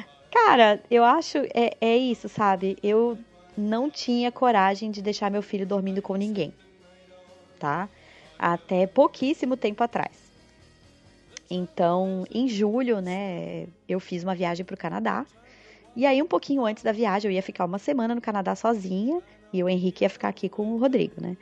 [0.33, 2.77] Cara, eu acho, é, é isso, sabe?
[2.81, 3.17] Eu
[3.57, 6.53] não tinha coragem de deixar meu filho dormindo com ninguém,
[7.59, 7.89] tá?
[8.43, 10.11] até pouquíssimo tempo atrás.
[11.49, 15.25] Então, em julho, né, eu fiz uma viagem para o Canadá.
[15.95, 19.21] E aí, um pouquinho antes da viagem, eu ia ficar uma semana no Canadá sozinha
[19.53, 21.37] e o Henrique ia ficar aqui com o Rodrigo, né?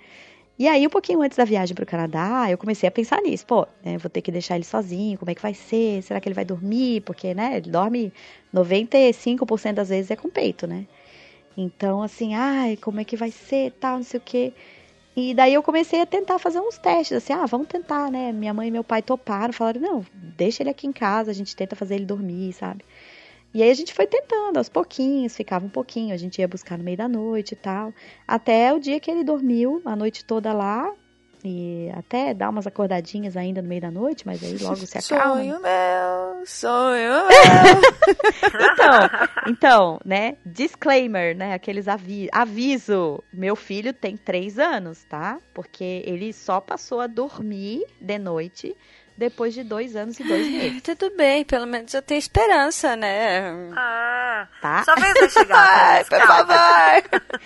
[0.60, 3.48] E aí, um pouquinho antes da viagem para o Canadá, eu comecei a pensar nisso.
[3.48, 6.04] Pô, né, vou ter que deixar ele sozinho, como é que vai ser?
[6.04, 7.02] Será que ele vai dormir?
[7.02, 8.14] Porque, né, ele dorme
[8.54, 10.86] 95% das vezes é com peito, né?
[11.56, 14.54] Então, assim, ai, como é que vai ser, tal, não sei o quê.
[15.16, 18.32] E daí eu comecei a tentar fazer uns testes, assim, ah, vamos tentar, né?
[18.32, 21.56] Minha mãe e meu pai toparam, falaram, não, deixa ele aqui em casa, a gente
[21.56, 22.86] tenta fazer ele dormir, sabe?
[23.54, 26.78] E aí a gente foi tentando, aos pouquinhos, ficava um pouquinho, a gente ia buscar
[26.78, 27.94] no meio da noite e tal.
[28.26, 30.90] Até o dia que ele dormiu a noite toda lá,
[31.44, 35.36] e até dá umas acordadinhas ainda no meio da noite, mas aí logo se acalma.
[35.42, 38.61] Sonho meu, sonho meu.
[38.92, 39.10] Então,
[39.48, 40.38] então, né?
[40.46, 41.54] Disclaimer, né?
[41.54, 43.24] Aqueles avi aviso.
[43.34, 45.38] Meu filho tem três anos, tá?
[45.54, 48.76] Porque ele só passou a dormir de noite
[49.18, 50.82] depois de dois anos e dois meses.
[50.84, 53.42] Tudo bem, pelo menos eu tenho esperança, né?
[53.76, 54.84] Ah, Tá?
[54.84, 55.58] sua vez vai chegar.
[55.58, 57.22] Ai, por favor.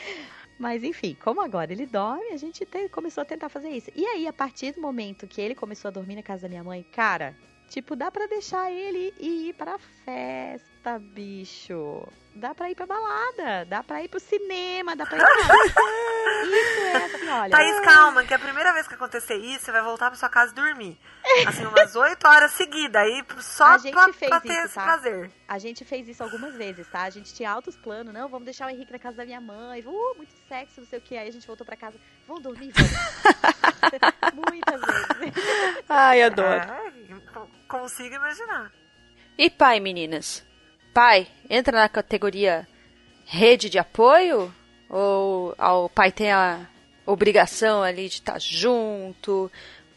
[0.58, 3.92] Mas enfim, como agora ele dorme, a gente te- começou a tentar fazer isso.
[3.94, 6.64] E aí, a partir do momento que ele começou a dormir na casa da minha
[6.64, 7.36] mãe, cara,
[7.70, 12.08] tipo, dá pra deixar ele e ir pra festa, bicho.
[12.36, 15.56] Dá pra ir pra balada, dá pra ir pro cinema, dá pra ir pra...
[16.46, 17.50] Isso é assim, olha.
[17.50, 20.54] Thaís, calma, que a primeira vez que acontecer isso, você vai voltar pra sua casa
[20.54, 20.98] dormir.
[21.48, 24.76] Assim, umas oito horas seguidas, aí só A gente pra, fez pra ter isso, esse
[24.76, 24.84] tá?
[24.84, 25.32] prazer.
[25.48, 27.04] A gente fez isso algumas vezes, tá?
[27.04, 29.82] A gente tinha altos planos, não, vamos deixar o Henrique na casa da minha mãe,
[29.86, 31.18] uh, muito sexy, não sei o que.
[31.18, 31.98] Aí a gente voltou pra casa,
[32.28, 32.92] vamos dormir, vamos.
[34.50, 35.84] Muitas vezes.
[35.88, 36.68] Ai, adoro.
[36.68, 36.92] Co-
[37.68, 38.72] consigo imaginar.
[39.38, 40.46] E pai, meninas?
[40.94, 42.68] Pai, entra na categoria
[43.26, 44.54] rede de apoio?
[44.90, 46.66] Ou o pai tem a
[47.06, 49.52] obrigação ali de estar junto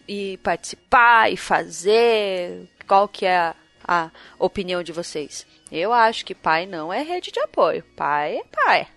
[0.07, 2.69] e participar e fazer?
[2.87, 3.55] Qual que é a,
[3.87, 5.47] a opinião de vocês?
[5.71, 7.85] Eu acho que pai não é rede de apoio.
[7.95, 8.89] Pai é pai.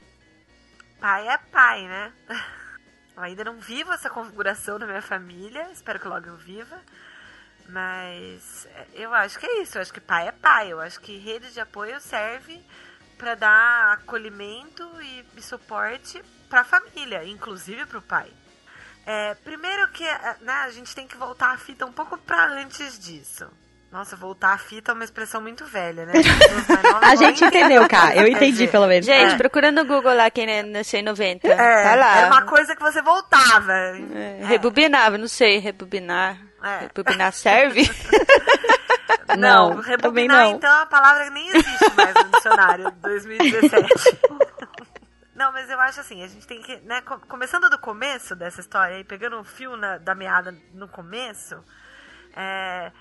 [1.00, 2.14] Pai é pai, né?
[3.16, 6.82] Eu ainda não vivo essa configuração na minha família, espero que logo eu viva.
[7.70, 10.72] Mas é, eu acho que é isso, eu acho que pai é pai.
[10.72, 12.62] Eu acho que rede de apoio serve
[13.18, 18.28] para dar acolhimento e, e suporte para a família, inclusive para o pai.
[19.06, 22.46] É, primeiro que é, né, a gente tem que voltar a fita um pouco para
[22.54, 23.48] antes disso.
[23.92, 26.14] Nossa, voltar a fita é uma expressão muito velha, né?
[27.04, 28.16] A gente entendeu, cara.
[28.16, 28.72] Eu quer entendi, dizer.
[28.72, 29.06] pelo menos.
[29.06, 29.38] Gente, É.
[29.38, 31.46] procura no Google lá quem é nasceu em 90.
[31.46, 32.18] É, tá lá.
[32.20, 33.74] era uma coisa que você voltava.
[33.74, 36.40] É, Rebobinava, não sei, rebobinar.
[36.64, 36.80] É.
[36.94, 37.82] Rebobinar serve?
[39.38, 40.52] Não, também rebobinar, não.
[40.56, 44.20] então, é uma palavra que nem existe mais no dicionário 2017.
[45.36, 48.60] Não, mas eu acho assim, a gente tem que, né, co- começando do começo dessa
[48.60, 51.64] história e pegando o fio na- da meada no começo,
[52.36, 52.92] é,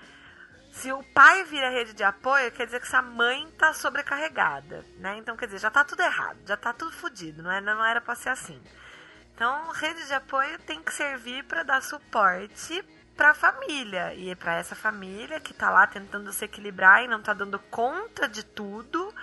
[0.71, 5.17] se o pai vira rede de apoio, quer dizer que essa mãe tá sobrecarregada, né?
[5.17, 7.99] Então, quer dizer, já tá tudo errado, já tá tudo fodido, não, é, não era
[8.01, 8.59] pra ser assim.
[9.35, 12.83] Então, rede de apoio tem que servir para dar suporte
[13.15, 17.21] para a família e para essa família que tá lá tentando se equilibrar e não
[17.21, 19.13] tá dando conta de tudo,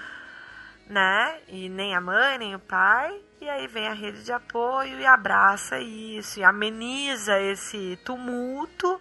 [0.86, 1.40] né?
[1.48, 3.20] E nem a mãe, nem o pai.
[3.40, 9.00] E aí vem a rede de apoio e abraça isso, e ameniza esse tumulto,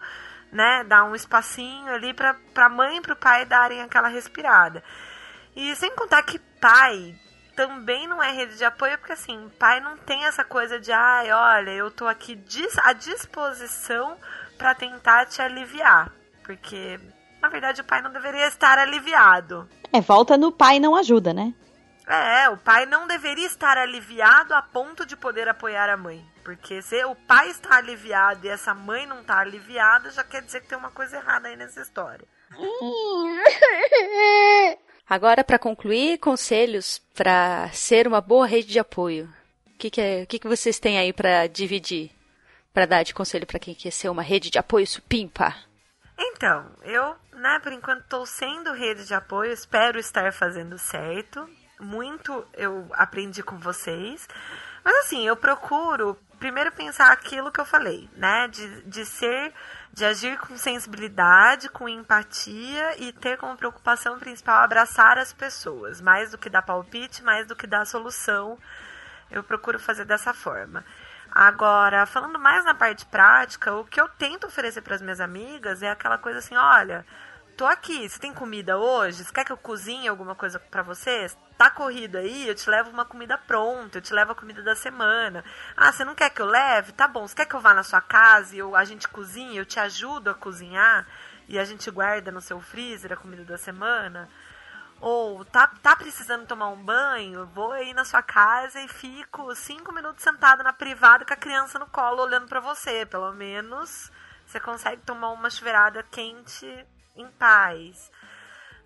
[0.51, 0.83] né?
[0.83, 4.83] Dá um espacinho ali para a mãe e para o pai darem aquela respirada.
[5.55, 7.15] E sem contar que pai
[7.55, 11.31] também não é rede de apoio, porque assim, pai não tem essa coisa de, ai,
[11.31, 12.39] olha, eu tô aqui
[12.83, 14.15] à disposição
[14.57, 16.11] para tentar te aliviar.
[16.43, 16.99] Porque,
[17.41, 19.67] na verdade, o pai não deveria estar aliviado.
[19.91, 21.53] É, volta no pai não ajuda, né?
[22.07, 26.25] É, o pai não deveria estar aliviado a ponto de poder apoiar a mãe.
[26.41, 30.61] Porque se o pai está aliviado e essa mãe não está aliviada, já quer dizer
[30.61, 32.25] que tem uma coisa errada aí nessa história.
[35.09, 39.29] Agora, para concluir, conselhos para ser uma boa rede de apoio.
[39.65, 42.11] O que, que, é, o que, que vocês têm aí para dividir?
[42.77, 45.51] Para dar de conselho para quem quer ser uma rede de apoio supimpa?
[46.15, 51.49] Então, eu, né, por enquanto estou sendo rede de apoio, espero estar fazendo certo.
[51.79, 54.29] Muito eu aprendi com vocês.
[54.85, 58.47] Mas assim, eu procuro primeiro pensar aquilo que eu falei, né?
[58.47, 59.51] De, de ser,
[59.91, 66.29] de agir com sensibilidade, com empatia e ter como preocupação principal abraçar as pessoas, mais
[66.29, 68.55] do que dar palpite, mais do que dar solução.
[69.31, 70.85] Eu procuro fazer dessa forma.
[71.31, 75.83] Agora, falando mais na parte prática, o que eu tento oferecer para as minhas amigas
[75.83, 77.05] é aquela coisa assim, olha,
[77.55, 79.23] tô aqui, você tem comida hoje?
[79.23, 81.37] Você quer que eu cozinhe alguma coisa para vocês?
[81.57, 82.47] Tá corrido aí?
[82.47, 85.43] Eu te levo uma comida pronta, eu te levo a comida da semana.
[85.75, 86.91] Ah, você não quer que eu leve?
[86.91, 89.57] Tá bom, você quer que eu vá na sua casa e eu, a gente cozinhe,
[89.57, 91.07] eu te ajudo a cozinhar
[91.47, 94.29] e a gente guarda no seu freezer a comida da semana?
[94.99, 99.93] Ou tá, tá precisando tomar um banho, vou aí na sua casa e fico cinco
[99.93, 103.05] minutos sentado na privada com a criança no colo olhando para você.
[103.05, 104.11] Pelo menos
[104.45, 106.65] você consegue tomar uma chuveirada quente
[107.15, 108.11] em paz.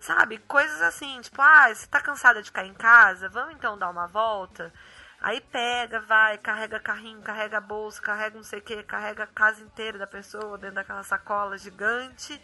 [0.00, 0.38] Sabe?
[0.38, 3.28] Coisas assim, tipo, ah, você tá cansada de ficar em casa?
[3.28, 4.72] Vamos então dar uma volta?
[5.20, 9.62] Aí pega, vai, carrega carrinho, carrega bolsa, carrega não sei o que, carrega a casa
[9.62, 12.42] inteira da pessoa dentro daquela sacola gigante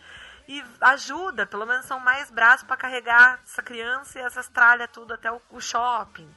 [0.49, 5.13] e ajuda, pelo menos são mais braços para carregar essa criança e essas tralhas tudo
[5.13, 6.29] até o, o, shopping.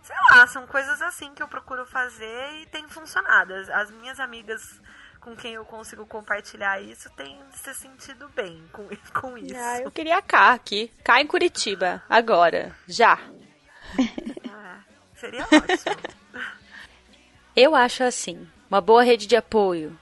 [0.00, 3.52] Sei lá, são coisas assim que eu procuro fazer e tem funcionado.
[3.52, 4.80] As, as minhas amigas
[5.20, 8.88] com quem eu consigo compartilhar isso tem se sentido bem com,
[9.20, 9.56] com isso.
[9.56, 10.92] Ah, eu queria cá aqui.
[11.02, 12.72] Cá em Curitiba, agora.
[12.86, 13.18] Já.
[14.48, 14.78] Ah,
[15.16, 16.46] seria ótimo.
[17.56, 19.98] eu acho assim, uma boa rede de apoio.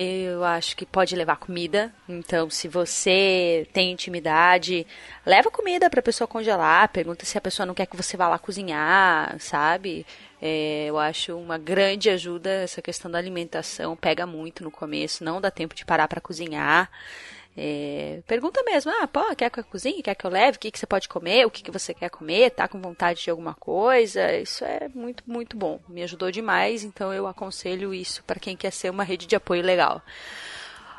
[0.00, 1.92] Eu acho que pode levar comida.
[2.08, 4.86] Então, se você tem intimidade,
[5.26, 6.88] leva comida para a pessoa congelar.
[6.90, 10.06] Pergunta se a pessoa não quer que você vá lá cozinhar, sabe?
[10.40, 13.96] É, eu acho uma grande ajuda essa questão da alimentação.
[13.96, 16.88] Pega muito no começo, não dá tempo de parar para cozinhar.
[17.60, 20.00] É, pergunta mesmo, ah, pô, quer que eu cozinhe?
[20.00, 20.56] Quer que eu leve?
[20.56, 21.44] O que, que você pode comer?
[21.44, 22.50] O que, que você quer comer?
[22.50, 24.32] Tá com vontade de alguma coisa?
[24.36, 25.80] Isso é muito, muito bom.
[25.88, 29.64] Me ajudou demais, então eu aconselho isso para quem quer ser uma rede de apoio
[29.64, 30.00] legal.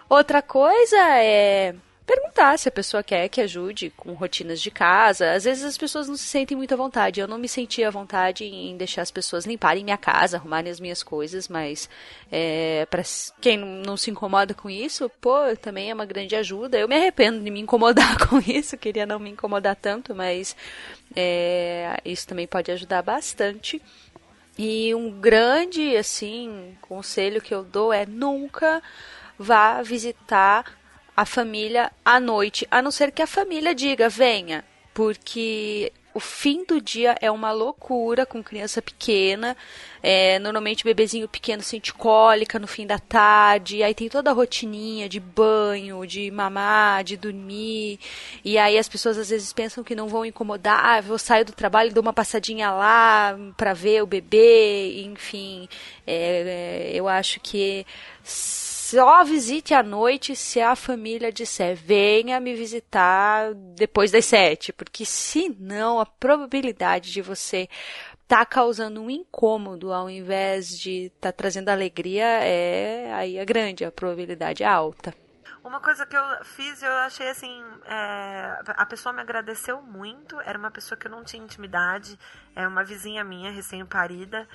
[0.09, 1.75] Outra coisa é
[2.09, 5.33] perguntar se a pessoa quer que ajude com rotinas de casa.
[5.33, 7.19] Às vezes as pessoas não se sentem muito à vontade.
[7.19, 10.79] Eu não me sentia à vontade em deixar as pessoas limparem minha casa, arrumarem as
[10.79, 11.87] minhas coisas, mas
[12.31, 13.03] é, para
[13.39, 16.79] quem não se incomoda com isso, pô, também é uma grande ajuda.
[16.79, 20.55] Eu me arrependo de me incomodar com isso, queria não me incomodar tanto, mas
[21.15, 23.79] é, isso também pode ajudar bastante.
[24.57, 28.81] E um grande, assim, conselho que eu dou é nunca
[29.37, 30.78] vá visitar
[31.19, 34.63] a família à noite, a não ser que a família diga venha,
[34.93, 39.55] porque o fim do dia é uma loucura com criança pequena.
[40.01, 45.09] É, normalmente bebezinho pequeno sente cólica no fim da tarde, aí tem toda a rotininha
[45.09, 47.99] de banho, de mamar, de dormir.
[48.41, 51.51] E aí as pessoas às vezes pensam que não vão incomodar, ah, eu saio do
[51.51, 55.67] trabalho dou uma passadinha lá para ver o bebê, enfim.
[56.07, 57.85] É, eu acho que
[58.89, 65.05] só visite à noite se a família disser venha me visitar depois das sete, porque
[65.05, 67.69] senão a probabilidade de você
[68.27, 73.85] tá causando um incômodo ao invés de estar tá trazendo alegria é aí é grande,
[73.85, 75.13] a probabilidade é alta.
[75.63, 80.57] Uma coisa que eu fiz, eu achei assim, é, a pessoa me agradeceu muito, era
[80.57, 82.17] uma pessoa que eu não tinha intimidade,
[82.55, 84.47] é uma vizinha minha, recém-parida,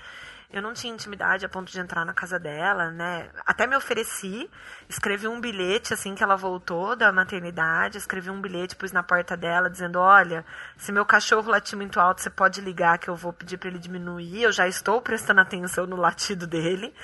[0.55, 3.29] eu não tinha intimidade a ponto de entrar na casa dela, né?
[3.45, 4.49] Até me ofereci,
[4.89, 9.37] escrevi um bilhete assim que ela voltou da maternidade, escrevi um bilhete, pus na porta
[9.37, 10.47] dela dizendo: "Olha,
[10.77, 13.81] se meu cachorro latir muito alto, você pode ligar que eu vou pedir para ele
[13.81, 14.43] diminuir.
[14.45, 16.95] Eu já estou prestando atenção no latido dele."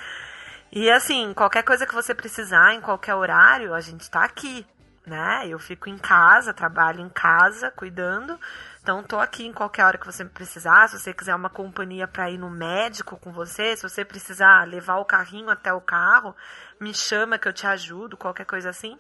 [0.71, 4.65] E assim, qualquer coisa que você precisar em qualquer horário, a gente está aqui,
[5.05, 5.43] né?
[5.49, 8.39] Eu fico em casa, trabalho em casa, cuidando.
[8.83, 10.89] Então, tô aqui em qualquer hora que você precisar.
[10.89, 14.97] Se você quiser uma companhia para ir no médico com você, se você precisar levar
[14.97, 16.35] o carrinho até o carro,
[16.81, 18.99] me chama que eu te ajudo, qualquer coisa assim.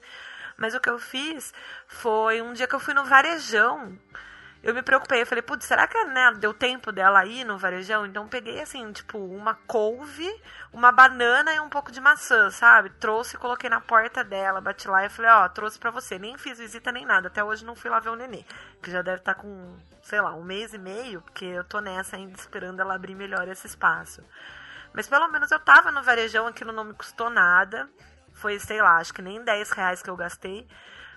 [0.56, 1.54] Mas o que eu fiz
[1.86, 3.98] foi um dia que eu fui no varejão
[4.62, 5.22] eu me preocupei.
[5.22, 8.04] Eu falei, putz, será que né, deu tempo dela ir no varejão?
[8.04, 10.28] Então peguei assim, tipo, uma couve,
[10.72, 12.90] uma banana e um pouco de maçã, sabe?
[12.90, 16.18] Trouxe e coloquei na porta dela, bati lá e falei, ó, trouxe pra você.
[16.18, 17.28] Nem fiz visita nem nada.
[17.28, 18.44] Até hoje não fui lá ver o nenê.
[18.82, 21.80] Que já deve estar tá com, sei lá, um mês e meio, porque eu tô
[21.80, 24.22] nessa ainda esperando ela abrir melhor esse espaço.
[24.92, 27.88] Mas pelo menos eu tava no varejão, aquilo não me custou nada.
[28.34, 30.66] Foi, sei lá, acho que nem 10 reais que eu gastei.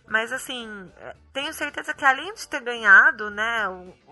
[0.08, 3.66] Mas assim, é, tenho certeza que além de ter ganhado, né,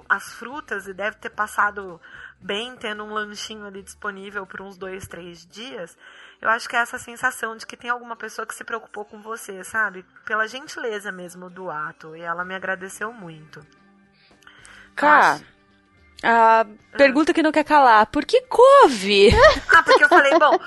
[0.08, 2.00] as frutas e deve ter passado
[2.40, 5.96] bem tendo um lanchinho ali disponível por uns dois, três dias,
[6.42, 9.22] eu acho que é essa sensação de que tem alguma pessoa que se preocupou com
[9.22, 10.04] você, sabe?
[10.26, 12.16] Pela gentileza mesmo do ato.
[12.16, 13.64] E ela me agradeceu muito.
[14.96, 15.40] Cara,
[16.24, 16.66] a
[16.98, 19.30] pergunta que não quer calar, por que couve?
[19.70, 20.58] ah, porque eu falei, bom,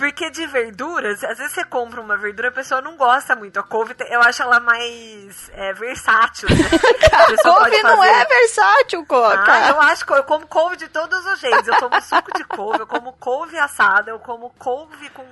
[0.00, 3.60] porque de verduras, às vezes você compra uma verdura a pessoa não gosta muito.
[3.60, 6.48] A couve, eu acho ela mais é, versátil.
[6.48, 6.56] Né?
[7.12, 9.44] A couve não é versátil, Coca.
[9.46, 11.68] Ah, eu acho que eu como couve de todos os jeitos.
[11.68, 15.22] Eu tomo suco de couve, eu como couve assada, eu como couve com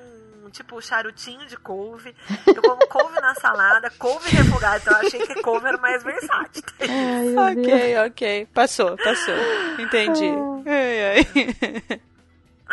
[0.51, 2.15] tipo charutinho de couve.
[2.47, 4.77] Eu como couve na salada, couve refogada.
[4.77, 6.63] Então eu achei que couve era mais versátil.
[6.81, 8.49] Ai, ok, ok.
[8.53, 9.35] Passou, passou.
[9.79, 10.31] Entendi.
[10.67, 12.01] Ai, ai.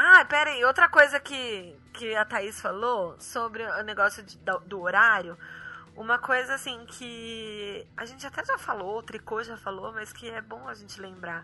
[0.08, 4.60] Ah, pera aí, outra coisa que, que a Thaís falou sobre o negócio de, do,
[4.60, 5.36] do horário.
[5.96, 10.30] Uma coisa assim que a gente até já falou, o Tricô já falou, mas que
[10.30, 11.44] é bom a gente lembrar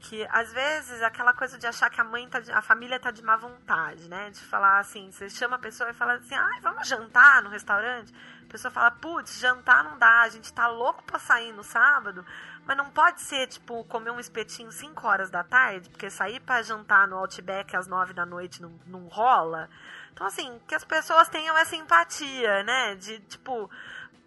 [0.00, 3.10] que às vezes aquela coisa de achar que a mãe tá de, a família tá
[3.10, 4.28] de má vontade, né?
[4.30, 8.12] De falar assim, você chama a pessoa e fala assim: "Ai, vamos jantar no restaurante".
[8.46, 12.24] A pessoa fala: "Putz, jantar não dá, a gente tá louco para sair no sábado".
[12.66, 16.62] Mas não pode ser, tipo, comer um espetinho 5 horas da tarde, porque sair para
[16.62, 19.68] jantar no Outback às 9 da noite não, não rola.
[20.12, 22.94] Então, assim, que as pessoas tenham essa empatia, né?
[22.94, 23.70] De, tipo,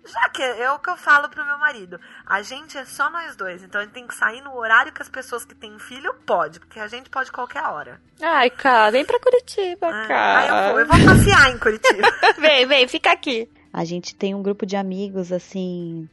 [0.05, 3.35] já que é o que eu falo pro meu marido, a gente é só nós
[3.35, 6.13] dois, então a gente tem que sair no horário que as pessoas que têm filho
[6.25, 7.99] pode, porque a gente pode qualquer hora.
[8.21, 10.47] Ai, cara, vem pra Curitiba, Ah, cara.
[10.47, 12.07] Eu vou, eu vou passear em Curitiba.
[12.37, 13.49] vem, vem, fica aqui.
[13.73, 16.09] A gente tem um grupo de amigos, assim,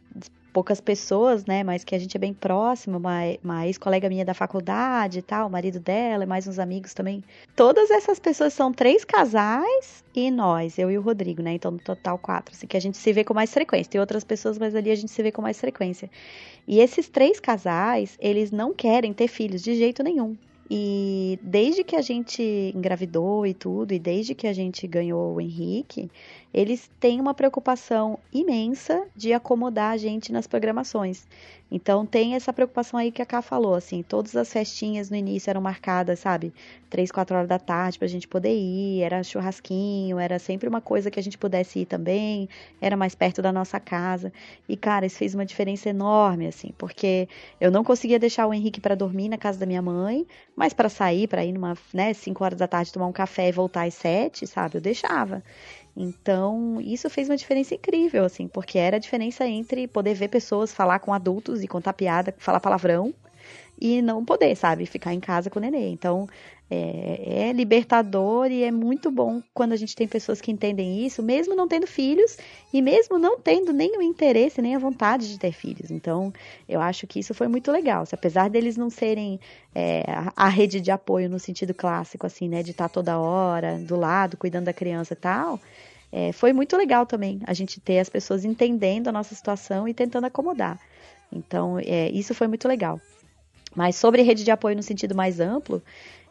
[0.55, 1.64] poucas pessoas, né?
[1.64, 5.48] Mas que a gente é bem próximo, uma, uma ex-colega minha da faculdade e tal,
[5.48, 7.24] o marido dela mais uns amigos também.
[7.57, 11.55] Todas essas pessoas são três casais e nós, eu e o Rodrigo, né?
[11.55, 12.55] Então, no total, quatro.
[12.55, 13.90] Assim, que a gente se vê com mais frequência.
[13.90, 16.09] Tem outras pessoas, mas ali a gente se vê com mais frequência.
[16.68, 20.36] E esses três casais, eles não querem ter filhos de jeito nenhum.
[20.70, 25.40] E desde que a gente engravidou e tudo, e desde que a gente ganhou o
[25.40, 26.11] Henrique,
[26.55, 31.26] eles têm uma preocupação imensa de acomodar a gente nas programações.
[31.68, 35.50] Então tem essa preocupação aí que a Ká falou, assim, todas as festinhas no início
[35.50, 36.55] eram marcadas, sabe?
[36.88, 41.11] Três, quatro horas da tarde pra gente poder ir, era churrasquinho, era sempre uma coisa
[41.11, 42.48] que a gente pudesse ir também,
[42.80, 44.32] era mais perto da nossa casa.
[44.68, 47.28] E, cara, isso fez uma diferença enorme, assim, porque
[47.61, 50.24] eu não conseguia deixar o Henrique para dormir na casa da minha mãe,
[50.55, 53.52] mas para sair, para ir numa, né, cinco horas da tarde tomar um café e
[53.52, 54.76] voltar às sete, sabe?
[54.76, 55.42] Eu deixava.
[55.97, 60.72] Então, isso fez uma diferença incrível, assim, porque era a diferença entre poder ver pessoas
[60.72, 63.14] falar com adultos e contar piada, falar palavrão,
[63.80, 65.88] e não poder, sabe, ficar em casa com o nenê.
[65.88, 66.28] Então,
[66.71, 71.23] é, é, libertador e é muito bom quando a gente tem pessoas que entendem isso,
[71.23, 72.39] mesmo não tendo filhos
[72.73, 75.91] e mesmo não tendo nem o interesse, nem a vontade de ter filhos.
[75.91, 76.33] Então,
[76.69, 78.07] eu acho que isso foi muito legal.
[78.07, 79.39] Se, apesar deles não serem
[79.75, 83.79] é, a, a rede de apoio no sentido clássico, assim, né, de estar toda hora
[83.79, 85.61] do lado, cuidando da criança e tal,
[86.11, 89.93] é, foi muito legal também a gente ter as pessoas entendendo a nossa situação e
[89.93, 90.79] tentando acomodar.
[91.31, 93.01] Então, é, isso foi muito legal.
[93.75, 95.83] Mas sobre rede de apoio no sentido mais amplo,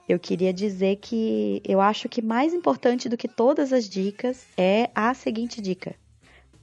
[0.08, 4.90] eu queria dizer que eu acho que mais importante do que todas as dicas é
[4.94, 5.96] a seguinte dica: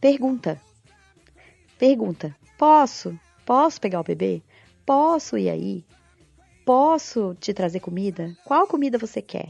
[0.01, 0.61] pergunta.
[1.79, 3.19] Pergunta: posso?
[3.47, 4.43] Posso pegar o bebê?
[4.85, 5.85] Posso ir aí?
[6.65, 8.37] Posso te trazer comida?
[8.45, 9.49] Qual comida você quer?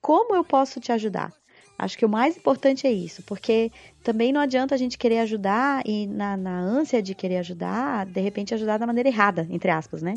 [0.00, 1.32] Como eu posso te ajudar?
[1.78, 3.70] Acho que o mais importante é isso, porque
[4.02, 8.20] também não adianta a gente querer ajudar e na, na ânsia de querer ajudar, de
[8.20, 10.14] repente ajudar da maneira errada, entre aspas, né?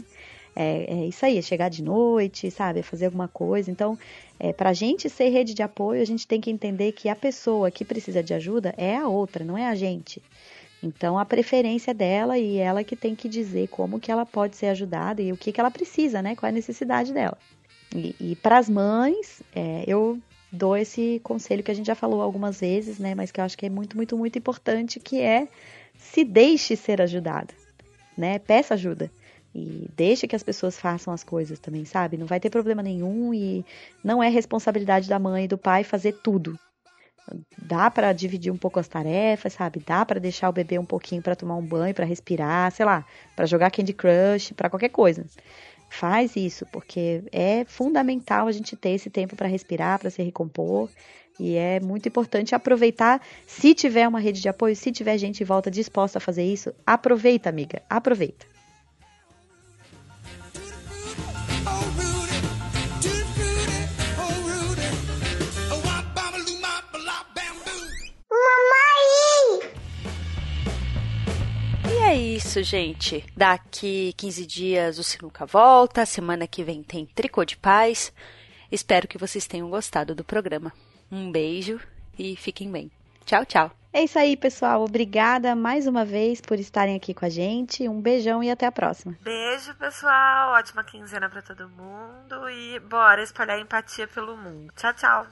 [0.55, 2.79] É, é, isso aí, é chegar de noite, sabe?
[2.79, 3.69] É fazer alguma coisa.
[3.71, 3.97] Então,
[4.39, 7.15] é, para a gente ser rede de apoio, a gente tem que entender que a
[7.15, 10.21] pessoa que precisa de ajuda é a outra, não é a gente.
[10.81, 14.67] Então, a preferência dela e ela que tem que dizer como que ela pode ser
[14.67, 16.35] ajudada e o que, que ela precisa, né?
[16.35, 17.37] Qual é a necessidade dela.
[17.93, 20.19] E, e para as mães, é, eu
[20.51, 23.13] dou esse conselho que a gente já falou algumas vezes, né?
[23.13, 25.47] Mas que eu acho que é muito, muito, muito importante, que é
[25.97, 27.53] se deixe ser ajudada,
[28.17, 28.39] né?
[28.39, 29.11] Peça ajuda.
[29.53, 32.17] E deixe que as pessoas façam as coisas também, sabe?
[32.17, 33.65] Não vai ter problema nenhum e
[34.03, 36.57] não é responsabilidade da mãe e do pai fazer tudo.
[37.57, 39.81] Dá para dividir um pouco as tarefas, sabe?
[39.85, 43.05] Dá para deixar o bebê um pouquinho para tomar um banho, para respirar, sei lá,
[43.35, 45.25] para jogar Candy Crush, para qualquer coisa.
[45.89, 50.89] Faz isso, porque é fundamental a gente ter esse tempo para respirar, para se recompor.
[51.39, 53.21] E é muito importante aproveitar.
[53.47, 56.73] Se tiver uma rede de apoio, se tiver gente em volta disposta a fazer isso,
[56.85, 57.81] aproveita, amiga.
[57.89, 58.58] Aproveita.
[72.09, 73.23] É isso, gente.
[73.37, 76.05] Daqui 15 dias o Sinuca volta.
[76.07, 78.11] Semana que vem tem Tricô de Paz.
[78.71, 80.73] Espero que vocês tenham gostado do programa.
[81.11, 81.79] Um beijo
[82.17, 82.89] e fiquem bem.
[83.25, 83.71] Tchau, tchau.
[83.93, 84.83] É isso aí, pessoal.
[84.83, 87.87] Obrigada mais uma vez por estarem aqui com a gente.
[87.87, 89.15] Um beijão e até a próxima.
[89.21, 90.53] Beijo, pessoal.
[90.53, 92.49] Ótima quinzena pra todo mundo.
[92.49, 94.73] E bora espalhar empatia pelo mundo.
[94.75, 95.27] Tchau, tchau.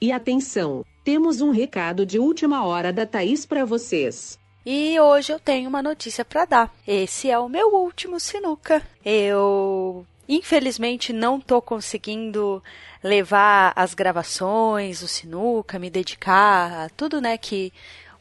[0.00, 4.40] E atenção, temos um recado de última hora da Thaís para vocês.
[4.64, 6.74] E hoje eu tenho uma notícia para dar.
[6.86, 8.80] Esse é o meu último sinuca.
[9.04, 12.62] Eu infelizmente não tô conseguindo
[13.02, 17.72] levar as gravações, o sinuca, me dedicar a tudo, né, que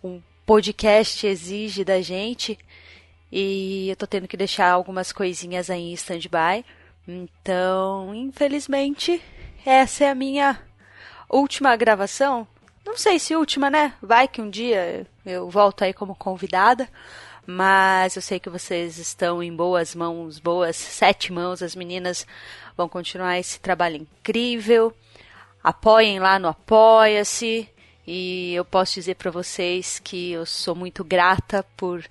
[0.03, 2.57] um podcast exige da gente.
[3.31, 6.65] E eu tô tendo que deixar algumas coisinhas aí em stand-by.
[7.07, 9.21] Então, infelizmente,
[9.63, 10.59] essa é a minha
[11.29, 12.47] última gravação
[12.85, 13.93] não sei se última, né?
[14.01, 16.89] Vai que um dia eu volto aí como convidada.
[17.45, 21.61] Mas eu sei que vocês estão em boas mãos, boas sete mãos.
[21.61, 22.25] As meninas
[22.77, 24.93] vão continuar esse trabalho incrível.
[25.63, 27.67] Apoiem lá no Apoia-se.
[28.05, 32.03] E eu posso dizer para vocês que eu sou muito grata por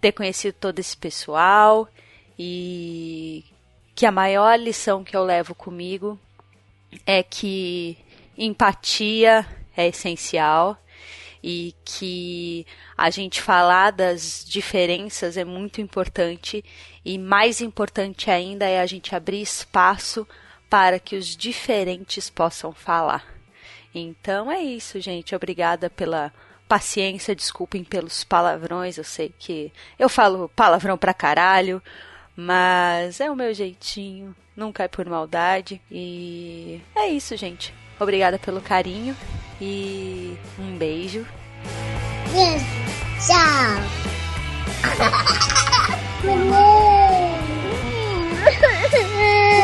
[0.00, 1.88] ter conhecido todo esse pessoal
[2.38, 3.44] e
[3.94, 6.18] que a maior lição que eu levo comigo
[7.06, 7.96] é que
[8.36, 9.46] empatia
[9.76, 10.78] é essencial
[11.42, 12.64] e que
[12.96, 16.64] a gente falar das diferenças é muito importante
[17.04, 20.26] e mais importante ainda é a gente abrir espaço
[20.70, 23.26] para que os diferentes possam falar.
[23.94, 25.34] Então é isso, gente.
[25.34, 26.32] Obrigada pela
[26.68, 28.96] paciência, desculpem pelos palavrões.
[28.96, 31.82] Eu sei que eu falo palavrão pra caralho,
[32.34, 35.82] mas é o meu jeitinho, nunca é por maldade.
[35.90, 37.74] E é isso, gente.
[38.02, 39.16] Obrigada pelo carinho
[39.60, 41.24] e um beijo.
[42.32, 42.66] Beijo.
[43.24, 43.78] Tchau.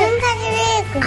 [0.00, 1.00] Nunca digo.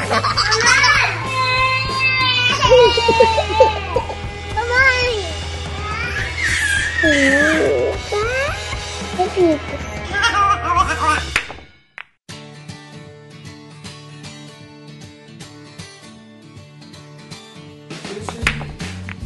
[4.53, 5.31] Mamãe.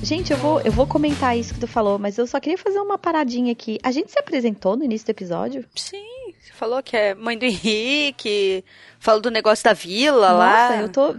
[0.05, 2.77] Gente, eu vou, eu vou comentar isso que tu falou, mas eu só queria fazer
[2.77, 3.79] uma paradinha aqui.
[3.81, 5.65] A gente se apresentou no início do episódio?
[5.75, 8.63] Sim, você falou que é mãe do Henrique,
[8.99, 10.69] falou do negócio da vila lá.
[10.69, 11.15] Nossa, eu tô.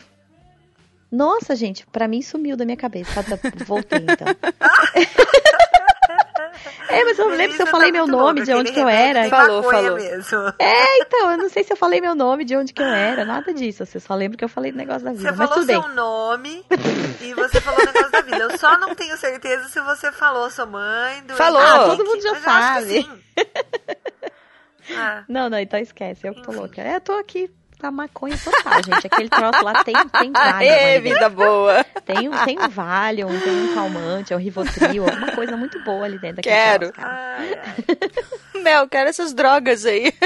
[1.10, 3.24] Nossa, gente, pra mim sumiu da minha cabeça.
[3.24, 3.36] Tá,
[3.66, 4.28] Voltei então.
[6.88, 8.72] É, mas eu não lembro se eu Melissa falei tá meu nome, louca, de onde
[8.72, 9.28] que eu era.
[9.28, 9.96] Falou, falou.
[9.96, 10.38] Mesmo.
[10.58, 13.24] É, então, eu não sei se eu falei meu nome, de onde que eu era,
[13.24, 13.84] nada disso.
[13.84, 15.22] Você só lembra que eu falei do negócio da vida.
[15.22, 15.80] Você mas falou tudo bem.
[15.82, 16.64] seu nome
[17.20, 18.36] e você falou o negócio da vida.
[18.38, 21.22] Eu só não tenho certeza se você falou sua mãe.
[21.24, 21.60] Do Falou.
[21.60, 23.02] Ah, todo mundo já mas eu acho que sabe.
[23.02, 23.22] sim.
[24.96, 26.60] Ah, Não, não, então esquece, eu que tô Enfim.
[26.60, 26.80] louca.
[26.80, 27.50] É, eu tô aqui
[27.82, 29.06] a maconha total, gente.
[29.06, 30.72] Aquele troço lá tem, tem Valium.
[30.72, 31.84] Ali vida boa!
[32.04, 36.04] Tem, um- tem um Valium, tem um calmante, é um Rivotril, alguma coisa muito boa
[36.04, 36.92] ali dentro daquele Quero.
[36.92, 37.58] troço, ai.
[38.62, 40.12] Mel, quero essas drogas aí.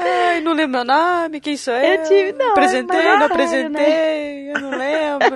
[0.00, 1.94] Ai, não lembro meu nome, quem sou eu?
[1.94, 5.34] Eu tive- não, apresentei, mas não é apresentei, eu não lembro.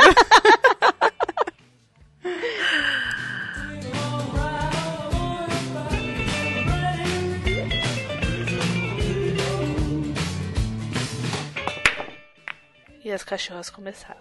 [13.05, 14.21] E as cachorras começaram.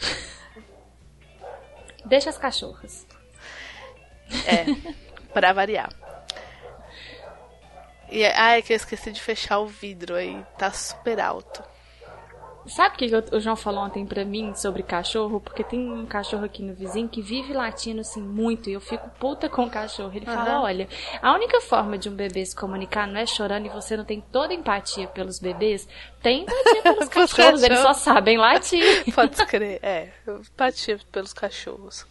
[2.04, 3.06] Deixa as cachorras.
[4.46, 4.64] É,
[5.32, 5.92] pra variar.
[8.10, 11.62] E ah, é que eu esqueci de fechar o vidro aí, tá super alto.
[12.66, 15.40] Sabe o que o João falou ontem pra mim sobre cachorro?
[15.40, 19.08] Porque tem um cachorro aqui no vizinho que vive latindo assim muito e eu fico
[19.18, 20.12] puta com o cachorro.
[20.14, 20.62] Ele fala: Aham.
[20.62, 20.88] olha,
[21.22, 24.20] a única forma de um bebê se comunicar não é chorando e você não tem
[24.20, 25.88] toda empatia pelos bebês.
[26.22, 29.04] Tem empatia pelos cachorros, eles só sabem latir.
[29.14, 30.08] Pode crer, é.
[30.26, 32.06] Empatia pelos cachorros.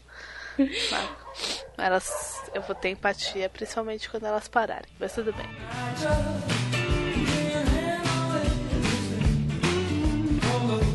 [1.77, 4.89] Mas Elas, eu vou ter empatia, principalmente quando elas pararem.
[4.99, 5.47] Mas tudo bem.
[10.67, 10.88] over.